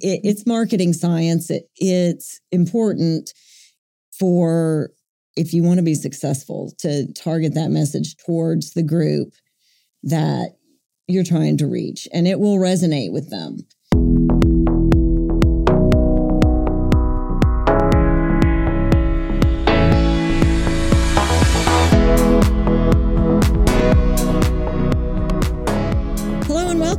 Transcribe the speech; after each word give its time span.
It, 0.00 0.20
it's 0.24 0.46
marketing 0.46 0.92
science. 0.92 1.50
It, 1.50 1.68
it's 1.76 2.40
important 2.52 3.32
for 4.18 4.90
if 5.36 5.52
you 5.52 5.62
want 5.62 5.78
to 5.78 5.84
be 5.84 5.94
successful 5.94 6.72
to 6.78 7.12
target 7.12 7.54
that 7.54 7.70
message 7.70 8.16
towards 8.16 8.72
the 8.72 8.82
group 8.82 9.34
that 10.02 10.52
you're 11.08 11.24
trying 11.24 11.56
to 11.58 11.66
reach, 11.66 12.08
and 12.12 12.26
it 12.26 12.40
will 12.40 12.56
resonate 12.56 13.12
with 13.12 13.30
them. 13.30 13.58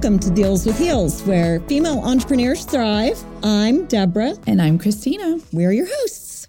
Welcome 0.07 0.19
to 0.29 0.41
Deals 0.41 0.65
with 0.65 0.79
Heels, 0.79 1.21
where 1.23 1.59
female 1.67 1.99
entrepreneurs 1.99 2.63
thrive. 2.63 3.21
I'm 3.43 3.87
Debra. 3.87 4.35
And 4.47 4.61
I'm 4.61 4.79
Christina. 4.79 5.37
We're 5.51 5.73
your 5.73 5.85
hosts. 5.85 6.47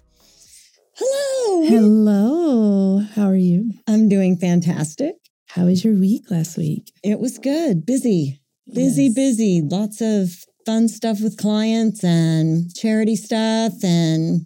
Hello. 0.95 1.67
Hello. 1.67 2.99
How 2.99 3.27
are 3.27 3.35
you? 3.35 3.73
I'm 3.85 4.07
doing 4.07 4.37
fantastic. 4.37 5.15
How 5.47 5.65
was 5.65 5.83
your 5.83 5.95
week 5.95 6.31
last 6.31 6.57
week? 6.57 6.93
It 7.03 7.19
was 7.19 7.37
good. 7.37 7.85
Busy, 7.85 8.39
busy, 8.73 9.07
yes. 9.07 9.13
busy. 9.13 9.61
Lots 9.61 9.99
of 9.99 10.29
fun 10.65 10.87
stuff 10.87 11.19
with 11.21 11.35
clients 11.35 12.01
and 12.01 12.73
charity 12.73 13.17
stuff 13.17 13.73
and 13.83 14.45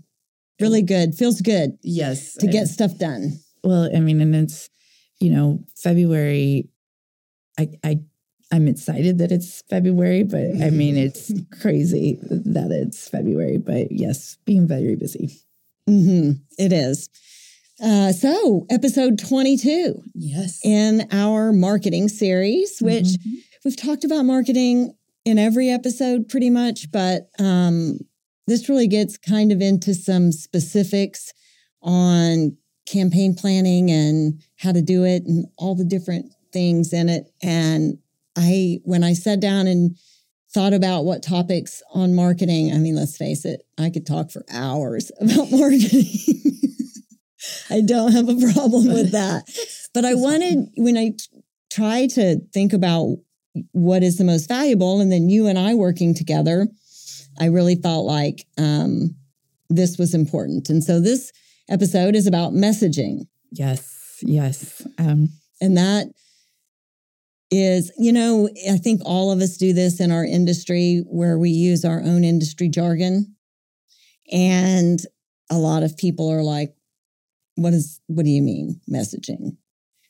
really 0.60 0.82
good. 0.82 1.14
Feels 1.14 1.40
good. 1.40 1.78
Yes. 1.84 2.34
To 2.38 2.48
get 2.48 2.68
stuff 2.68 2.98
done. 2.98 3.34
Well, 3.64 3.96
I 3.96 4.00
mean, 4.00 4.22
and 4.22 4.36
it's, 4.36 4.72
you 5.20 5.30
know, 5.30 5.60
February. 5.76 6.68
I, 7.60 7.68
I 7.84 8.00
I'm 8.52 8.68
excited 8.68 9.18
that 9.18 9.32
it's 9.32 9.64
February, 9.70 10.24
but 10.24 10.62
I 10.62 10.70
mean, 10.70 10.98
it's 10.98 11.32
crazy 11.62 12.20
that 12.22 12.72
it's 12.72 13.08
February. 13.08 13.58
But 13.58 13.92
yes, 13.92 14.38
being 14.46 14.68
very 14.68 14.96
busy. 14.96 15.30
Mm-hmm. 15.90 16.32
It 16.58 16.74
is. 16.74 17.10
Uh, 17.84 18.12
so, 18.12 18.66
episode 18.70 19.18
22. 19.20 20.02
Yes. 20.14 20.60
In 20.64 21.08
our 21.12 21.52
marketing 21.52 22.08
series, 22.08 22.80
which 22.80 23.06
mm-hmm. 23.06 23.36
we've 23.66 23.76
talked 23.76 24.04
about 24.04 24.24
marketing 24.24 24.94
in 25.26 25.40
every 25.40 25.70
episode 25.70 26.30
pretty 26.30 26.50
much, 26.50 26.92
but 26.92 27.30
um, 27.40 28.00
this 28.48 28.70
really 28.70 28.88
gets 28.88 29.18
kind 29.18 29.52
of 29.52 29.62
into 29.62 29.94
some 29.94 30.32
specifics 30.32 31.34
on 31.82 32.56
campaign 32.86 33.34
planning 33.34 33.90
and 33.90 34.42
how 34.58 34.72
to 34.72 34.82
do 34.82 35.04
it 35.04 35.24
and 35.26 35.46
all 35.58 35.76
the 35.76 35.86
different 35.86 36.34
things 36.52 36.94
in 36.94 37.10
it. 37.10 37.32
And 37.42 37.98
I, 38.38 38.80
when 38.84 39.04
I 39.04 39.14
sat 39.14 39.40
down 39.40 39.68
and 39.68 39.98
thought 40.54 40.74
about 40.74 41.06
what 41.06 41.24
topics 41.24 41.82
on 41.94 42.16
marketing, 42.16 42.72
I 42.72 42.78
mean, 42.78 42.96
let's 42.96 43.18
face 43.18 43.46
it, 43.46 43.62
I 43.78 43.90
could 43.90 44.06
talk 44.06 44.32
for 44.32 44.44
hours 44.52 45.12
about 45.20 45.52
marketing. 45.52 46.08
I 47.70 47.82
don't 47.82 48.14
have 48.14 48.30
a 48.30 48.54
problem 48.54 48.88
with 48.88 49.12
that. 49.12 49.44
But 49.94 50.06
I 50.06 50.16
wanted, 50.16 50.70
when 50.76 50.98
I 50.98 51.12
try 51.72 52.08
to 52.08 52.40
think 52.52 52.74
about 52.74 53.18
what 53.74 54.02
is 54.02 54.18
the 54.18 54.24
most 54.24 54.48
valuable, 54.48 55.00
and 55.00 55.12
then 55.12 55.30
you 55.30 55.46
and 55.46 55.60
I 55.60 55.76
working 55.76 56.16
together, 56.16 56.68
I 57.40 57.46
really 57.46 57.76
felt 57.76 58.08
like 58.08 58.48
um, 58.58 59.16
this 59.70 60.00
was 60.00 60.16
important. 60.16 60.70
And 60.70 60.84
so 60.84 61.00
this 61.00 61.32
episode 61.70 62.16
is 62.16 62.26
about 62.26 62.54
messaging. 62.54 63.28
Yes, 63.52 64.18
yes. 64.24 64.82
Um, 64.98 65.30
and 65.62 65.78
that 65.78 66.08
is, 67.54 67.92
you 67.98 68.12
know, 68.12 68.50
I 68.70 68.78
think 68.78 69.02
all 69.06 69.32
of 69.32 69.40
us 69.40 69.58
do 69.58 69.74
this 69.74 70.00
in 70.00 70.12
our 70.12 70.26
industry 70.26 71.04
where 71.08 71.38
we 71.38 71.50
use 71.50 71.86
our 71.86 72.02
own 72.02 72.24
industry 72.24 72.70
jargon. 72.70 73.36
And 74.32 75.00
a 75.50 75.58
lot 75.58 75.84
of 75.84 75.98
people 75.98 76.32
are 76.32 76.42
like, 76.42 76.74
what 77.56 77.74
is, 77.74 78.02
what 78.08 78.26
do 78.26 78.32
you 78.32 78.42
mean 78.42 78.82
messaging? 78.92 79.58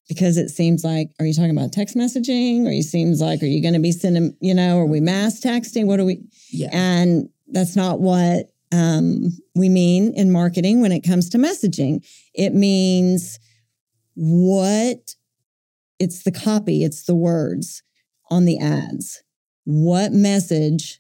Because 0.08 0.38
it 0.38 0.50
seems 0.50 0.84
like, 0.84 1.10
are 1.20 1.26
you 1.26 1.34
talking 1.34 1.58
about 1.58 1.74
text 1.74 1.96
messaging? 1.96 2.66
Or 2.66 2.72
you 2.72 2.84
seems 2.84 3.22
like, 3.22 3.42
are 3.42 3.48
you 3.48 3.62
going 3.62 3.74
to 3.74 3.80
be 3.80 3.92
sending, 3.92 4.36
you 4.40 4.54
know, 4.54 4.80
are 4.80 4.86
we 4.86 5.00
mass 5.00 5.40
texting? 5.40 5.86
What 5.86 6.00
are 6.00 6.06
we? 6.06 6.24
Yeah. 6.52 6.70
And 6.72 7.30
that's 7.48 7.76
not 7.76 8.00
what 8.00 8.54
um, 8.72 9.32
we 9.56 9.70
mean 9.70 10.14
in 10.14 10.32
marketing 10.32 10.82
when 10.82 10.92
it 10.92 11.02
comes 11.02 11.30
to 11.30 11.38
messaging. 11.38 12.06
It 12.34 12.54
means 12.54 13.40
what 14.16 15.16
it's 16.04 16.24
the 16.24 16.32
copy, 16.32 16.84
it's 16.84 17.04
the 17.04 17.16
words 17.16 17.82
on 18.30 18.46
the 18.46 18.60
ads. 18.60 19.24
What 19.64 20.12
message 20.12 21.00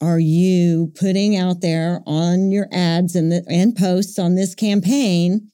are 0.00 0.20
you 0.20 0.92
putting 0.98 1.36
out 1.36 1.60
there 1.60 2.00
on 2.06 2.52
your 2.52 2.68
ads 2.72 3.16
and, 3.16 3.32
the, 3.32 3.44
and 3.48 3.74
posts 3.74 4.18
on 4.18 4.36
this 4.36 4.54
campaign? 4.54 5.50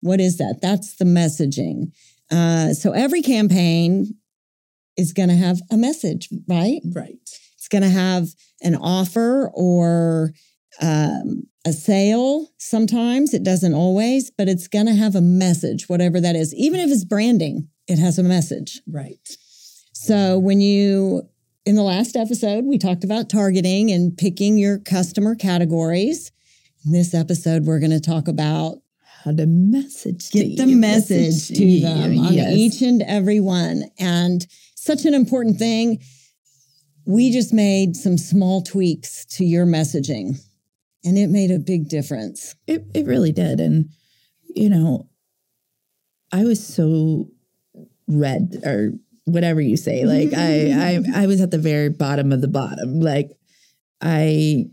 What 0.00 0.20
is 0.20 0.38
that? 0.38 0.60
That's 0.62 0.96
the 0.96 1.04
messaging. 1.04 1.92
Uh, 2.30 2.74
so 2.74 2.92
every 2.92 3.22
campaign 3.22 4.14
is 4.96 5.12
going 5.12 5.28
to 5.28 5.34
have 5.34 5.60
a 5.70 5.76
message, 5.76 6.28
right? 6.48 6.80
Right. 6.94 7.18
It's 7.56 7.68
going 7.68 7.82
to 7.82 7.88
have 7.88 8.28
an 8.62 8.76
offer 8.76 9.50
or 9.54 10.32
um, 10.80 11.44
a 11.64 11.72
sale. 11.72 12.48
Sometimes 12.58 13.34
it 13.34 13.42
doesn't 13.42 13.74
always, 13.74 14.30
but 14.30 14.48
it's 14.48 14.68
going 14.68 14.86
to 14.86 14.94
have 14.94 15.14
a 15.14 15.20
message, 15.20 15.88
whatever 15.88 16.20
that 16.20 16.36
is, 16.36 16.54
even 16.54 16.80
if 16.80 16.90
it's 16.90 17.04
branding 17.04 17.68
it 17.92 17.98
has 17.98 18.18
a 18.18 18.22
message. 18.22 18.80
Right. 18.86 19.36
So 19.92 20.38
when 20.38 20.60
you, 20.60 21.28
in 21.66 21.76
the 21.76 21.82
last 21.82 22.16
episode, 22.16 22.64
we 22.64 22.78
talked 22.78 23.04
about 23.04 23.28
targeting 23.28 23.90
and 23.90 24.16
picking 24.16 24.56
your 24.58 24.78
customer 24.78 25.34
categories. 25.34 26.32
In 26.86 26.92
this 26.92 27.14
episode, 27.14 27.64
we're 27.64 27.78
going 27.78 27.90
to 27.92 28.00
talk 28.00 28.28
about 28.28 28.78
how 29.22 29.32
to 29.32 29.46
message 29.46 30.30
get 30.30 30.56
the 30.56 30.66
message, 30.66 31.50
message 31.50 31.58
to 31.58 31.80
them 31.80 32.18
on 32.18 32.32
yes. 32.32 32.54
each 32.54 32.82
and 32.82 33.02
every 33.02 33.38
one. 33.38 33.84
And 33.98 34.44
such 34.74 35.04
an 35.04 35.14
important 35.14 35.58
thing. 35.58 36.02
We 37.04 37.30
just 37.30 37.52
made 37.52 37.94
some 37.94 38.16
small 38.16 38.62
tweaks 38.62 39.24
to 39.36 39.44
your 39.44 39.66
messaging 39.66 40.40
and 41.04 41.18
it 41.18 41.28
made 41.28 41.50
a 41.50 41.58
big 41.58 41.88
difference. 41.88 42.54
It, 42.66 42.84
it 42.94 43.06
really 43.06 43.32
did. 43.32 43.60
And, 43.60 43.90
you 44.54 44.70
know, 44.70 45.08
I 46.32 46.44
was 46.44 46.64
so 46.64 47.28
red 48.08 48.60
or 48.64 48.92
whatever 49.24 49.60
you 49.60 49.76
say. 49.76 50.04
Like 50.04 50.32
I, 50.34 51.00
I, 51.14 51.22
I 51.22 51.26
was 51.26 51.40
at 51.40 51.50
the 51.50 51.58
very 51.58 51.88
bottom 51.88 52.32
of 52.32 52.40
the 52.40 52.48
bottom. 52.48 53.00
Like 53.00 53.30
I 54.00 54.66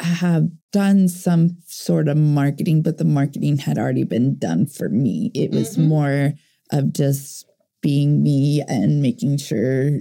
have 0.00 0.48
done 0.72 1.08
some 1.08 1.58
sort 1.66 2.08
of 2.08 2.16
marketing, 2.16 2.82
but 2.82 2.98
the 2.98 3.04
marketing 3.04 3.58
had 3.58 3.78
already 3.78 4.04
been 4.04 4.36
done 4.38 4.66
for 4.66 4.88
me. 4.88 5.30
It 5.34 5.50
was 5.50 5.76
mm-hmm. 5.76 5.88
more 5.88 6.32
of 6.72 6.92
just 6.92 7.46
being 7.80 8.22
me 8.22 8.62
and 8.66 9.02
making 9.02 9.36
sure 9.36 10.00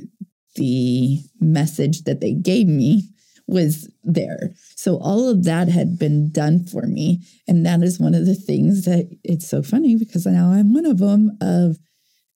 the 0.56 1.20
message 1.40 2.04
that 2.04 2.22
they 2.22 2.34
gave 2.34 2.68
me 2.68 3.13
was 3.48 3.90
there. 4.04 4.52
So 4.76 4.98
all 4.98 5.30
of 5.30 5.44
that 5.44 5.68
had 5.68 6.00
been 6.00 6.32
done 6.32 6.66
for 6.66 6.84
me. 6.84 7.22
And 7.48 7.66
that 7.66 7.82
is 7.82 8.00
one 8.00 8.16
of 8.16 8.26
the 8.26 8.36
things 8.36 8.86
that 8.86 9.10
it's 9.24 9.48
so 9.48 9.62
funny 9.62 9.96
because 9.96 10.26
now 10.26 10.52
I'm 10.52 10.74
one 10.74 10.86
of 10.86 11.00
them 11.00 11.38
of, 11.42 11.78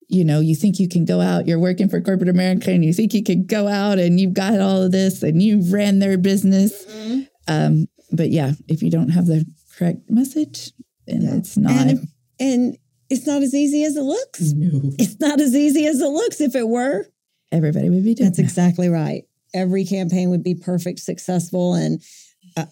you 0.09 0.25
know, 0.25 0.41
you 0.41 0.55
think 0.55 0.79
you 0.79 0.89
can 0.89 1.05
go 1.05 1.21
out, 1.21 1.47
you're 1.47 1.59
working 1.59 1.89
for 1.89 2.01
corporate 2.01 2.29
America 2.29 2.71
and 2.71 2.85
you 2.85 2.93
think 2.93 3.15
you 3.15 3.23
can 3.23 3.47
go 3.47 3.69
out 3.69 3.99
and 3.99 4.21
you've 4.21 4.35
got 4.35 4.61
all 4.61 4.83
of 4.83 4.93
this 4.93 5.23
and 5.23 5.43
you 5.43 5.63
ran 5.73 5.99
their 5.99 6.19
business. 6.19 6.85
Mm-hmm. 6.85 7.21
Um, 7.49 7.87
but 8.13 8.31
yeah, 8.31 8.53
if 8.69 8.83
you 8.83 8.91
don't 8.91 9.11
have 9.11 9.27
the 9.27 9.45
correct 9.77 10.09
message, 10.09 10.73
and 11.09 11.23
yeah. 11.23 11.35
it's 11.35 11.57
not. 11.57 11.73
And, 11.73 12.09
and 12.41 12.79
it's 13.09 13.27
not 13.27 13.43
as 13.43 13.55
easy 13.55 13.85
as 13.85 13.97
it 13.97 14.03
looks. 14.03 14.53
No. 14.53 14.93
It's 14.99 15.21
not 15.21 15.41
as 15.41 15.55
easy 15.55 15.87
as 15.87 16.01
it 16.01 16.09
looks. 16.09 16.41
If 16.41 16.57
it 16.57 16.67
were, 16.67 17.07
everybody 17.53 17.91
would 17.91 18.05
be 18.05 18.15
doing 18.15 18.31
That's 18.31 18.39
that. 18.39 18.43
exactly 18.43 18.89
right 18.89 19.25
every 19.57 19.85
campaign 19.85 20.31
would 20.31 20.43
be 20.43 20.55
perfect, 20.55 21.01
successful. 21.01 21.75
And 21.75 22.03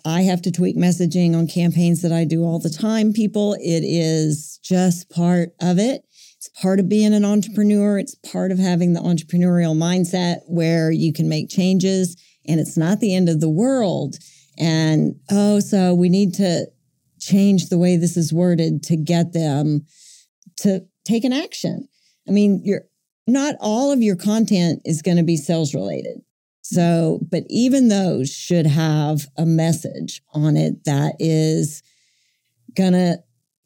I 0.04 0.22
have 0.22 0.42
to 0.42 0.52
tweak 0.52 0.76
messaging 0.76 1.36
on 1.36 1.46
campaigns 1.46 2.02
that 2.02 2.12
I 2.12 2.24
do 2.24 2.44
all 2.44 2.58
the 2.58 2.70
time, 2.70 3.12
people. 3.12 3.54
It 3.54 3.82
is 3.84 4.58
just 4.62 5.10
part 5.10 5.50
of 5.60 5.78
it. 5.78 6.02
It's 6.36 6.48
part 6.60 6.78
of 6.78 6.88
being 6.88 7.14
an 7.14 7.24
entrepreneur. 7.24 7.98
It's 7.98 8.14
part 8.14 8.52
of 8.52 8.58
having 8.58 8.92
the 8.92 9.00
entrepreneurial 9.00 9.76
mindset 9.76 10.40
where 10.46 10.90
you 10.90 11.12
can 11.12 11.28
make 11.28 11.48
changes 11.48 12.16
and 12.46 12.60
it's 12.60 12.76
not 12.76 13.00
the 13.00 13.14
end 13.14 13.28
of 13.28 13.40
the 13.40 13.48
world. 13.48 14.16
And 14.58 15.16
oh, 15.30 15.60
so 15.60 15.94
we 15.94 16.08
need 16.08 16.34
to 16.34 16.66
change 17.18 17.68
the 17.68 17.78
way 17.78 17.96
this 17.96 18.16
is 18.16 18.32
worded 18.32 18.82
to 18.84 18.96
get 18.96 19.32
them 19.32 19.86
to 20.58 20.84
take 21.04 21.24
an 21.24 21.32
action. 21.32 21.88
I 22.28 22.32
mean, 22.32 22.60
you're 22.64 22.84
not 23.26 23.54
all 23.60 23.90
of 23.90 24.02
your 24.02 24.16
content 24.16 24.82
is 24.84 25.02
going 25.02 25.16
to 25.16 25.22
be 25.22 25.36
sales 25.36 25.74
related. 25.74 26.20
So, 26.66 27.20
but 27.30 27.44
even 27.48 27.88
those 27.88 28.30
should 28.30 28.66
have 28.66 29.26
a 29.36 29.46
message 29.46 30.22
on 30.32 30.56
it 30.56 30.84
that 30.84 31.14
is 31.18 31.82
going 32.74 32.94
to 32.94 33.18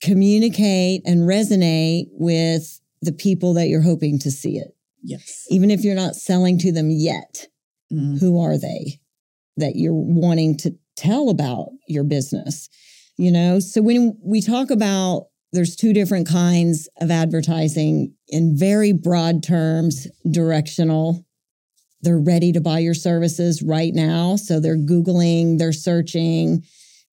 communicate 0.03 1.03
and 1.07 1.21
resonate 1.21 2.09
with 2.13 2.81
the 3.01 3.13
people 3.13 3.55
that 3.55 3.69
you're 3.69 3.83
hoping 3.83 4.19
to 4.19 4.31
see 4.31 4.59
it. 4.59 4.77
Yes. 5.03 5.47
Even 5.49 5.71
if 5.71 5.85
you're 5.85 5.95
not 5.95 6.17
selling 6.17 6.59
to 6.59 6.73
them 6.73 6.91
yet, 6.91 7.47
mm. 7.93 8.19
who 8.21 8.41
are 8.41 8.59
they? 8.59 9.01
that 9.59 9.77
you're 9.77 9.93
wanting 9.93 10.57
to 10.59 10.75
tell 10.97 11.29
about 11.29 11.69
your 11.87 12.05
business. 12.05 12.69
You 13.17 13.33
know, 13.33 13.61
so 13.61 13.83
when 13.83 14.17
we 14.23 14.41
talk 14.41 14.71
about 14.71 15.27
there's 15.53 15.77
two 15.77 15.93
different 15.93 16.29
kinds 16.29 16.89
of 17.01 17.11
advertising 17.11 18.15
in 18.29 18.57
very 18.57 18.93
broad 18.93 19.43
terms, 19.43 20.07
directional. 20.31 21.25
They're 22.03 22.19
ready 22.19 22.53
to 22.53 22.61
buy 22.61 22.79
your 22.79 22.95
services 22.95 23.63
right 23.63 23.93
now. 23.93 24.37
So 24.37 24.61
they're 24.61 24.77
Googling, 24.77 25.59
they're 25.59 25.73
searching. 25.73 26.65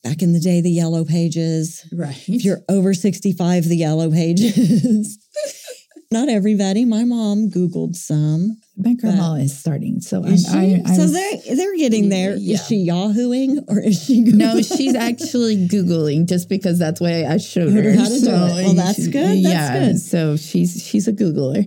Back 0.03 0.21
in 0.21 0.33
the 0.33 0.39
day, 0.39 0.61
the 0.61 0.69
yellow 0.69 1.03
pages. 1.03 1.83
Right. 1.91 2.29
If 2.29 2.45
you're 2.45 2.61
over 2.69 2.93
65, 2.93 3.65
the 3.65 3.77
yellow 3.77 4.11
pages. 4.11 5.17
Not 6.11 6.29
everybody. 6.29 6.85
My 6.85 7.03
mom 7.03 7.49
Googled 7.49 7.95
some. 7.95 8.57
My 8.77 8.93
grandma 8.93 9.33
is 9.33 9.57
starting, 9.57 10.01
so 10.01 10.23
I'm, 10.23 10.33
Is 10.33 10.45
she? 10.45 10.57
I, 10.57 10.81
I'm 10.85 10.95
so 10.95 11.07
they're 11.07 11.55
they're 11.55 11.77
getting 11.77 12.09
there. 12.09 12.35
Yeah. 12.35 12.55
Is 12.55 12.67
she 12.67 12.87
Yahooing 12.87 13.63
or 13.67 13.79
is 13.79 14.03
she 14.03 14.23
Googling? 14.23 14.33
no, 14.35 14.61
she's 14.61 14.95
actually 14.95 15.67
googling 15.67 16.27
just 16.27 16.47
because 16.47 16.77
that's 16.77 17.01
why 17.01 17.25
I 17.25 17.37
showed 17.37 17.73
her. 17.73 17.81
her 17.81 17.93
how 17.93 18.03
to 18.03 18.19
do 18.19 18.27
it. 18.27 18.63
Well, 18.65 18.73
that's 18.73 19.07
good. 19.07 19.13
That's 19.13 19.39
yeah, 19.39 19.79
good. 19.79 19.99
so 19.99 20.37
she's 20.37 20.85
she's 20.85 21.07
a 21.07 21.13
googler. 21.13 21.65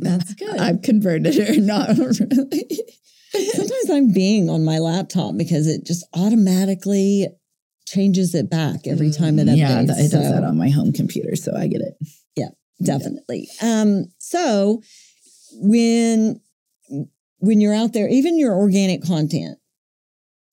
That's 0.00 0.34
good. 0.42 0.58
I've 0.58 0.82
converted 0.82 1.34
her, 1.34 1.56
not 1.60 1.96
really. 1.96 2.66
Sometimes 3.32 3.90
I'm 3.90 4.12
being 4.12 4.50
on 4.50 4.64
my 4.64 4.78
laptop 4.78 5.36
because 5.36 5.66
it 5.68 5.84
just 5.86 6.04
automatically 6.14 7.28
changes 7.86 8.34
it 8.34 8.48
back 8.50 8.86
every 8.86 9.10
time 9.10 9.38
it 9.38 9.46
updates. 9.46 9.56
yeah, 9.56 9.82
that, 9.82 9.98
it 9.98 10.10
does 10.10 10.12
So, 10.12 10.20
that 10.20 10.44
on 10.44 10.56
my 10.58 10.68
home 10.70 10.92
computer, 10.92 11.36
so 11.36 11.56
I 11.56 11.66
get 11.66 11.80
it. 11.80 11.94
Yeah, 12.36 12.48
definitely. 12.82 13.48
Um, 13.62 14.06
so 14.18 14.82
when 15.54 16.40
when 17.38 17.60
you're 17.60 17.74
out 17.74 17.92
there, 17.92 18.08
even 18.08 18.38
your 18.38 18.54
organic 18.54 19.02
content, 19.02 19.58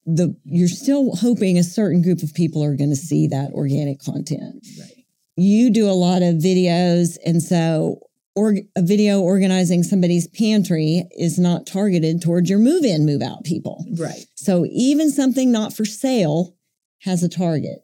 the 0.06 0.36
you're 0.46 0.68
still 0.68 1.16
hoping 1.16 1.58
a 1.58 1.64
certain 1.64 2.02
group 2.02 2.24
of 2.24 2.34
people 2.34 2.64
are 2.64 2.76
going 2.76 2.90
to 2.92 2.96
see 2.96 3.28
that 3.28 3.52
organic 3.52 4.00
content. 4.00 4.66
Right. 4.80 5.04
You 5.36 5.70
do 5.70 5.90
a 5.90 5.94
lot 5.94 6.22
of 6.24 6.36
videos, 6.36 7.18
and 7.26 7.42
so 7.44 8.00
or 8.38 8.56
a 8.76 8.82
video 8.84 9.20
organizing 9.20 9.82
somebody's 9.82 10.28
pantry 10.28 11.04
is 11.18 11.40
not 11.40 11.66
targeted 11.66 12.22
towards 12.22 12.50
your 12.50 12.60
move 12.60 12.86
in, 12.86 13.04
move 13.04 13.24
out 13.24 13.44
people. 13.44 13.84
Right. 13.98 14.26
So 14.36 14.68
even 14.70 15.10
something 15.10 15.52
not 15.52 15.74
for 15.74 15.86
sale 15.86 16.56
has 17.02 17.24
a 17.24 17.30
target. 17.30 17.80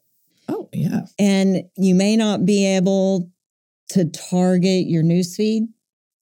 Oh 0.47 0.69
yeah. 0.71 1.07
And 1.17 1.63
you 1.75 1.95
may 1.95 2.15
not 2.15 2.45
be 2.45 2.67
able 2.67 3.31
to 3.89 4.05
target 4.05 4.85
your 4.85 5.03
newsfeed, 5.03 5.63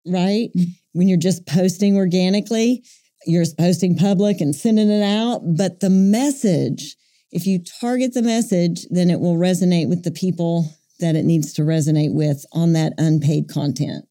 right? 0.06 0.50
Mm. 0.56 0.66
When 0.92 1.08
you're 1.08 1.18
just 1.18 1.48
posting 1.48 1.96
organically, 1.96 2.84
you're 3.26 3.46
posting 3.58 3.98
public 3.98 4.42
and 4.42 4.56
sending 4.56 4.92
it 4.92 5.04
out. 5.04 5.42
But 5.58 5.80
the 5.80 5.90
message, 5.90 6.96
if 7.32 7.48
you 7.48 7.64
target 7.82 8.14
the 8.14 8.22
message, 8.22 8.86
then 8.92 9.10
it 9.10 9.20
will 9.20 9.38
resonate 9.38 9.90
with 9.90 10.04
the 10.04 10.12
people 10.12 10.72
that 11.04 11.16
it 11.16 11.24
needs 11.26 11.54
to 11.54 11.62
resonate 11.62 12.14
with 12.14 12.46
on 12.54 12.74
that 12.74 12.94
unpaid 12.98 13.48
content 13.48 14.06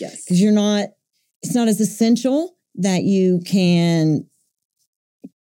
Yes. 0.00 0.24
because 0.24 0.40
you're 0.40 0.52
not 0.52 0.88
it's 1.42 1.54
not 1.54 1.68
as 1.68 1.80
essential 1.80 2.56
that 2.74 3.04
you 3.04 3.40
can 3.46 4.26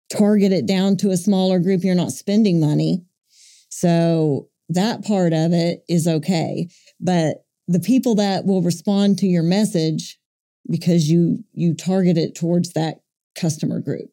target 0.10 0.52
it 0.52 0.66
down 0.66 0.98
to 0.98 1.10
a 1.12 1.18
smaller 1.18 1.60
group 1.60 1.84
you're 1.84 1.96
not 1.96 2.12
spending 2.12 2.60
money 2.60 3.04
so 3.70 4.48
that 4.70 5.04
part 5.04 5.34
of 5.34 5.52
it 5.54 5.84
is 5.90 6.08
okay 6.08 6.68
but 7.00 7.46
the 7.68 7.80
people 7.80 8.16
that 8.16 8.46
will 8.46 8.62
respond 8.62 9.18
to 9.18 9.26
your 9.28 9.44
message 9.44 10.18
because 10.70 11.10
you 11.10 11.44
you 11.54 11.74
target 11.74 12.18
it 12.18 12.36
towards 12.36 12.74
that 12.74 13.02
customer 13.36 13.80
group 13.80 14.10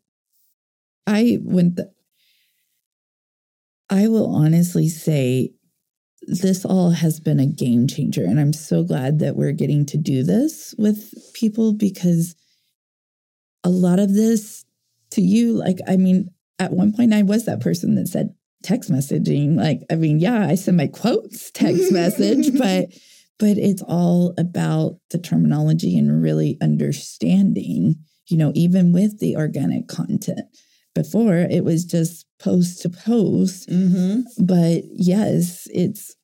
I 1.07 1.39
went. 1.43 1.77
The, 1.77 1.91
I 3.89 4.09
will 4.09 4.27
honestly 4.27 4.89
say, 4.89 5.53
this 6.29 6.65
all 6.65 6.91
has 6.91 7.21
been 7.21 7.41
a 7.41 7.47
game 7.47 7.87
changer, 7.87 8.25
and 8.25 8.39
I'm 8.39 8.53
so 8.53 8.83
glad 8.83 9.19
that 9.21 9.37
we're 9.37 9.53
getting 9.53 9.87
to 9.87 9.97
do 9.97 10.23
this 10.23 10.75
with 10.79 11.15
people 11.35 11.73
because 11.73 12.35
a 13.65 13.71
lot 13.71 13.99
of 13.99 14.15
this 14.15 14.65
to 15.11 15.23
you, 15.23 15.53
like, 15.53 15.79
I 15.87 15.97
mean, 15.97 16.31
at 16.59 16.73
one 16.73 16.93
point 16.93 17.15
I 17.15 17.23
was 17.23 17.45
that 17.47 17.61
person 17.61 17.95
that 17.95 18.09
said 18.09 18.35
text 18.63 18.91
messaging. 18.91 19.57
Like, 19.57 19.81
I 19.91 19.95
mean, 19.95 20.21
yeah, 20.21 20.47
I 20.47 20.55
send 20.55 20.77
my 20.77 20.89
quotes 20.89 21.51
text 21.53 21.93
message, 21.93 22.53
but 22.59 22.89
but 23.39 23.57
it's 23.57 23.83
all 23.83 24.35
about 24.37 24.99
the 25.11 25.19
terminology 25.19 25.97
and 25.97 26.23
really 26.23 26.59
understanding, 26.61 27.95
you 28.27 28.37
know, 28.37 28.51
even 28.55 28.93
with 28.93 29.21
the 29.21 29.37
organic 29.37 29.89
content. 29.89 30.41
Before 30.95 31.37
it 31.37 31.63
was 31.63 31.85
just 31.85 32.27
post 32.41 32.83
to 32.83 32.89
post, 32.89 33.69
mm-hmm. 33.69 34.23
but 34.45 34.83
yes, 34.93 35.69
it's 35.73 36.17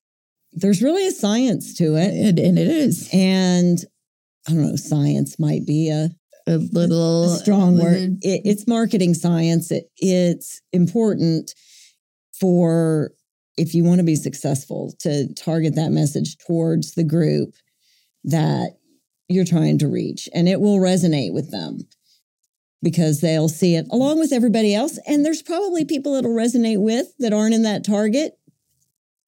there's 0.55 0.83
really 0.83 1.07
a 1.07 1.13
science 1.13 1.75
to 1.75 1.97
it 1.97 2.13
it, 2.13 2.39
and 2.39 2.59
it 2.59 2.69
is 2.69 3.09
and 3.13 3.85
i 4.49 4.53
don't 4.53 4.63
know 4.63 4.77
science 4.77 5.39
might 5.39 5.67
be 5.67 5.91
a 5.91 6.11
a 6.47 6.57
little 6.57 7.33
a 7.33 7.37
strong 7.39 7.79
word. 7.79 8.19
It, 8.23 8.43
it's 8.45 8.67
marketing 8.67 9.15
science. 9.15 9.71
It, 9.71 9.91
it's 9.97 10.61
important 10.73 11.55
for 12.39 13.13
if 13.57 13.75
you 13.75 13.85
want 13.85 14.01
to 14.01 14.05
be 14.05 14.17
successful 14.17 14.95
to 15.01 15.33
target 15.35 15.77
that 15.77 15.93
message 15.93 16.37
towards 16.47 16.95
the 16.95 17.05
group 17.05 17.55
that 18.25 18.73
you're 19.29 19.45
trying 19.45 19.79
to 19.79 19.89
reach, 19.89 20.29
and 20.35 20.49
it 20.49 20.61
will 20.61 20.79
resonate 20.79 21.33
with 21.33 21.51
them 21.51 21.79
because 22.83 23.21
they'll 23.21 23.49
see 23.49 23.77
it 23.77 23.87
along 23.91 24.19
with 24.19 24.33
everybody 24.33 24.75
else. 24.75 24.99
And 25.07 25.25
there's 25.25 25.43
probably 25.43 25.87
people 25.87 26.15
it'll 26.15 26.35
resonate 26.35 26.83
with 26.83 27.07
that 27.19 27.33
aren't 27.33 27.55
in 27.55 27.63
that 27.63 27.85
target 27.85 28.35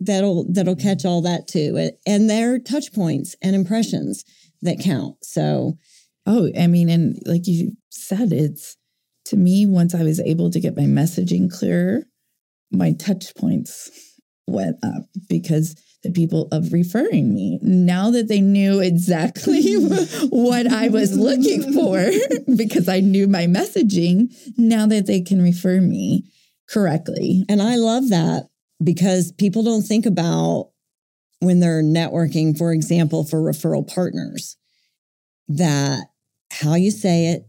that'll 0.00 0.46
that'll 0.52 0.76
catch 0.76 1.04
all 1.04 1.22
that 1.22 1.48
too, 1.48 1.90
and 2.06 2.30
their 2.30 2.58
touch 2.58 2.92
points 2.92 3.34
and 3.42 3.54
impressions 3.54 4.24
that 4.62 4.80
count. 4.80 5.16
So. 5.22 5.78
Oh, 6.28 6.50
I 6.58 6.66
mean, 6.66 6.88
and 6.88 7.22
like 7.24 7.46
you 7.46 7.76
said, 7.88 8.32
it's 8.32 8.76
to 9.26 9.36
me, 9.36 9.66
once 9.66 9.94
I 9.94 10.02
was 10.02 10.20
able 10.20 10.50
to 10.50 10.60
get 10.60 10.76
my 10.76 10.84
messaging 10.84 11.48
clearer, 11.50 12.04
my 12.70 12.92
touch 12.92 13.34
points 13.36 13.90
went 14.46 14.76
up 14.84 15.04
because 15.28 15.74
the 16.02 16.12
people 16.12 16.46
of 16.52 16.72
referring 16.72 17.34
me 17.34 17.58
now 17.62 18.10
that 18.10 18.28
they 18.28 18.40
knew 18.40 18.78
exactly 18.78 19.74
what 20.28 20.70
I 20.70 20.88
was 20.88 21.16
looking 21.16 21.72
for 21.72 22.08
because 22.56 22.88
I 22.88 23.00
knew 23.00 23.26
my 23.26 23.46
messaging, 23.46 24.32
now 24.56 24.86
that 24.86 25.06
they 25.06 25.20
can 25.20 25.42
refer 25.42 25.80
me 25.80 26.24
correctly. 26.68 27.44
And 27.48 27.60
I 27.60 27.76
love 27.76 28.08
that 28.10 28.48
because 28.82 29.32
people 29.32 29.62
don't 29.62 29.82
think 29.82 30.06
about 30.06 30.70
when 31.40 31.60
they're 31.60 31.82
networking, 31.82 32.56
for 32.56 32.72
example, 32.72 33.24
for 33.24 33.40
referral 33.40 33.86
partners, 33.86 34.56
that 35.48 36.06
how 36.50 36.74
you 36.74 36.90
say 36.90 37.26
it, 37.28 37.46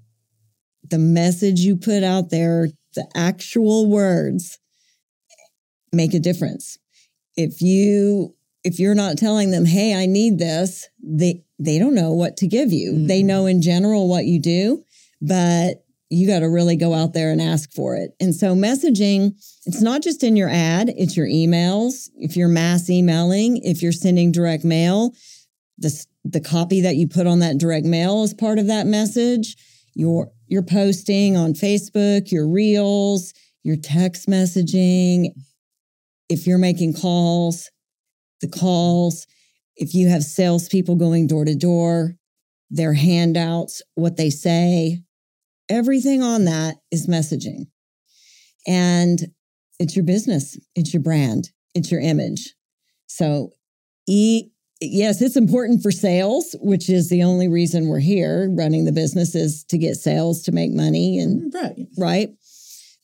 the 0.90 0.98
message 1.00 1.62
you 1.62 1.76
put 1.76 2.04
out 2.04 2.30
there, 2.30 2.70
the 2.96 3.08
actual 3.16 3.88
words 3.90 4.58
make 5.92 6.14
a 6.14 6.20
difference. 6.20 6.78
If 7.36 7.62
you 7.62 8.36
if 8.64 8.80
you're 8.80 8.96
not 8.96 9.18
telling 9.18 9.52
them, 9.52 9.66
"Hey, 9.66 9.94
I 9.94 10.06
need 10.06 10.40
this," 10.40 10.88
they 11.02 11.44
they 11.60 11.80
don't 11.80 11.96
know 11.96 12.14
what 12.14 12.38
to 12.38 12.48
give 12.48 12.72
you. 12.74 13.08
They 13.08 13.22
Mhm. 13.22 13.26
know 13.26 13.46
in 13.46 13.62
general 13.62 14.08
what 14.08 14.26
you 14.26 14.40
do, 14.40 14.84
but 15.22 15.84
you 16.10 16.28
got 16.28 16.40
to 16.40 16.50
really 16.50 16.76
go 16.76 16.94
out 16.94 17.14
there 17.14 17.32
and 17.32 17.42
ask 17.42 17.72
for 17.72 17.96
it. 17.96 18.12
And 18.20 18.34
so 18.34 18.56
messaging, 18.56 19.32
it's 19.66 19.82
not 19.82 20.02
just 20.02 20.24
in 20.24 20.36
your 20.36 20.50
ad, 20.50 20.90
it's 20.96 21.18
your 21.18 21.28
emails. 21.28 22.10
If 22.16 22.38
you're 22.38 22.48
mass 22.48 22.90
emailing, 22.90 23.58
if 23.64 23.82
you're 23.82 23.92
sending 23.92 24.32
direct 24.32 24.64
mail, 24.64 25.14
the 25.78 26.06
the 26.24 26.42
copy 26.42 26.82
that 26.82 26.96
you 26.96 27.08
put 27.08 27.28
on 27.28 27.40
that 27.40 27.58
direct 27.58 27.86
mail 27.86 28.24
is 28.24 28.34
part 28.34 28.60
of 28.60 28.68
that 28.68 28.88
message. 28.88 29.56
Your 29.94 30.32
you're 30.48 30.64
posting 30.64 31.36
on 31.36 31.54
Facebook, 31.54 32.32
your 32.32 32.48
reels, 32.48 33.34
your 33.64 33.78
text 33.78 34.28
messaging. 34.28 35.32
If 36.30 36.48
you're 36.48 36.58
making 36.58 36.94
calls, 36.94 37.70
the 38.42 38.48
calls. 38.48 39.28
If 39.76 39.94
you 39.94 40.08
have 40.10 40.24
salespeople 40.24 40.96
going 40.96 41.28
door 41.28 41.46
to 41.46 41.56
door, 41.56 42.16
their 42.70 42.94
handouts, 42.94 43.82
what 43.96 44.18
they 44.18 44.30
say, 44.30 45.02
everything 45.70 46.22
on 46.24 46.46
that 46.46 46.76
is 46.92 47.08
messaging. 47.08 47.68
And 48.68 49.20
it's 49.80 49.96
your 49.96 50.06
business, 50.06 50.58
it's 50.76 50.94
your 50.94 51.04
brand, 51.04 51.50
it's 51.76 51.92
your 51.92 52.02
image. 52.02 52.54
So, 53.08 53.54
e- 54.08 54.50
yes, 54.82 55.22
it's 55.22 55.38
important 55.38 55.82
for 55.82 55.92
sales, 55.92 56.56
which 56.62 56.90
is 56.90 57.10
the 57.10 57.24
only 57.24 57.48
reason 57.48 57.88
we're 57.88 58.00
here 58.00 58.50
running 58.52 58.86
the 58.86 58.92
business 58.92 59.36
is 59.36 59.64
to 59.70 59.78
get 59.78 59.96
sales 59.96 60.44
to 60.44 60.52
make 60.52 60.72
money 60.72 61.20
and 61.20 61.54
Right. 61.54 61.76
right? 61.98 62.30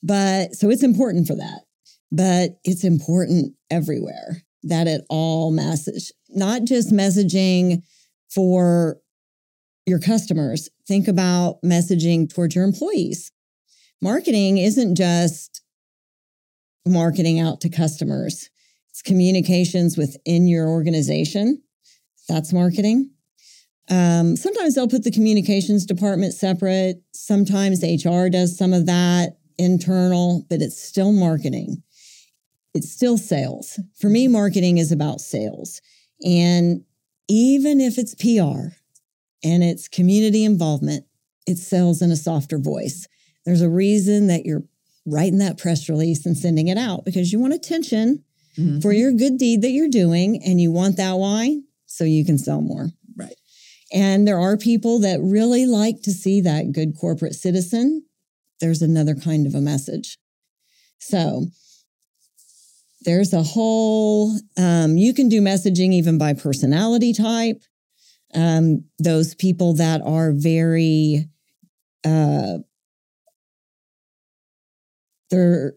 But 0.02 0.56
so 0.56 0.70
it's 0.70 0.84
important 0.84 1.28
for 1.28 1.36
that. 1.36 1.62
But 2.12 2.60
it's 2.64 2.84
important 2.84 3.56
everywhere 3.72 4.44
that 4.64 4.88
it 4.88 5.02
all 5.10 5.52
message, 5.52 6.12
not 6.30 6.64
just 6.66 6.92
messaging 6.92 7.82
for 8.30 8.98
your 9.86 10.00
customers. 10.00 10.70
Think 10.88 11.08
about 11.08 11.62
messaging 11.64 12.34
towards 12.34 12.56
your 12.56 12.66
employees 12.66 13.32
marketing 14.04 14.58
isn't 14.58 14.96
just 14.96 15.62
marketing 16.86 17.40
out 17.40 17.62
to 17.62 17.70
customers. 17.70 18.50
It's 18.90 19.02
communications 19.02 19.98
within 19.98 20.46
your 20.46 20.68
organization. 20.68 21.64
That's 22.28 22.52
marketing. 22.52 23.12
Um, 23.90 24.36
sometimes 24.36 24.76
they'll 24.76 24.90
put 24.90 25.06
the 25.06 25.12
communications 25.12 25.86
department 25.86 26.34
separate. 26.34 27.02
Sometimes 27.14 27.82
HR 27.82 28.28
does 28.28 28.58
some 28.58 28.74
of 28.74 28.86
that 28.88 29.38
internal, 29.58 30.46
but 30.50 30.62
it's 30.62 30.82
still 30.82 31.14
marketing. 31.14 31.82
It's 32.74 32.92
still 32.92 33.18
sales. 33.18 33.80
For 34.00 34.10
me, 34.10 34.28
marketing 34.28 34.80
is 34.80 34.92
about 34.92 35.22
sales. 35.22 35.82
And 36.26 36.84
even 37.30 37.80
if 37.80 37.98
it's 37.98 38.16
PR 38.16 38.76
and 39.44 39.64
it's 39.64 39.88
community 39.88 40.44
involvement, 40.44 41.06
it 41.46 41.58
sells 41.58 42.02
in 42.02 42.12
a 42.12 42.16
softer 42.16 42.58
voice. 42.58 43.08
There's 43.46 43.62
a 43.62 43.70
reason 43.70 44.28
that 44.28 44.46
you're 44.46 44.64
writing 45.06 45.40
that 45.40 45.58
press 45.58 45.90
release 45.90 46.26
and 46.26 46.38
sending 46.38 46.68
it 46.68 46.78
out 46.78 47.04
because 47.04 47.34
you 47.34 47.40
want 47.40 47.54
attention 47.54 48.24
mm-hmm. 48.58 48.80
for 48.80 48.94
your 48.94 49.12
good 49.12 49.38
deed 49.38 49.62
that 49.62 49.72
you're 49.72 49.90
doing 49.90 50.42
and 50.44 50.62
you 50.62 50.72
want 50.72 50.98
that 50.98 51.14
why 51.14 51.60
so 51.86 52.04
you 52.04 52.26
can 52.26 52.38
sell 52.38 52.62
more. 52.62 52.90
Right. 53.16 53.36
And 53.94 54.28
there 54.28 54.40
are 54.40 54.58
people 54.58 55.00
that 55.00 55.20
really 55.22 55.66
like 55.66 56.02
to 56.04 56.12
see 56.12 56.42
that 56.42 56.72
good 56.72 56.98
corporate 56.98 57.36
citizen. 57.36 58.06
There's 58.60 58.82
another 58.82 59.16
kind 59.16 59.46
of 59.46 59.54
a 59.54 59.62
message. 59.62 60.18
So 61.00 61.48
there's 63.02 63.34
a 63.34 63.44
whole, 63.44 64.40
um, 64.58 64.98
you 64.98 65.14
can 65.14 65.28
do 65.28 65.42
messaging 65.42 65.92
even 65.92 66.18
by 66.18 66.34
personality 66.34 67.14
type. 67.14 67.62
Um, 68.36 68.86
those 69.00 69.36
people 69.36 69.74
that 69.76 70.02
are 70.02 70.32
very, 70.32 71.28
uh, 72.06 72.60
they're, 75.30 75.74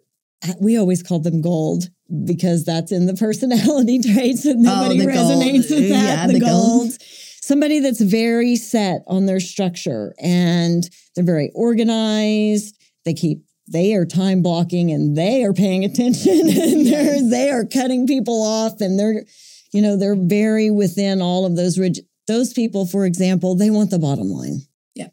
we 0.61 0.79
always 0.79 1.03
call 1.03 1.21
them 1.21 1.41
gold 1.41 1.85
because 2.25 2.65
that's 2.65 2.93
in 2.93 3.07
the 3.07 3.15
personality 3.15 3.99
traits 4.13 4.45
that 4.45 4.57
nobody 4.57 5.03
oh, 5.03 5.07
resonates 5.07 5.69
gold. 5.69 5.81
with 5.81 5.89
that. 5.91 6.19
Yeah, 6.19 6.27
the, 6.27 6.33
the 6.35 6.41
gold. 6.41 6.93
Somebody 7.01 7.81
that's 7.81 8.01
very 8.01 8.57
set 8.57 9.03
on 9.07 9.27
their 9.27 9.41
structure 9.41 10.15
and 10.19 10.89
they're 11.15 11.25
very 11.25 11.51
organized. 11.55 12.77
They 13.05 13.15
keep 13.15 13.43
they 13.69 13.95
are 13.95 14.05
time 14.05 14.43
blocking 14.43 14.91
and 14.93 15.17
they 15.17 15.45
are 15.45 15.53
paying 15.53 15.85
attention 15.85 16.33
and 16.49 16.87
they're 16.87 17.29
they 17.29 17.51
are 17.51 17.65
cutting 17.65 18.07
people 18.07 18.43
off 18.43 18.81
and 18.81 18.99
they're 18.99 19.25
you 19.73 19.83
know 19.83 19.97
they're 19.97 20.17
very 20.17 20.71
within 20.71 21.21
all 21.21 21.45
of 21.45 21.57
those 21.57 21.79
rig- 21.79 22.05
those 22.27 22.53
people 22.53 22.87
for 22.87 23.05
example 23.05 23.55
they 23.55 23.71
want 23.71 23.91
the 23.91 23.99
bottom 23.99 24.29
line 24.29 24.61
yeah 24.95 25.09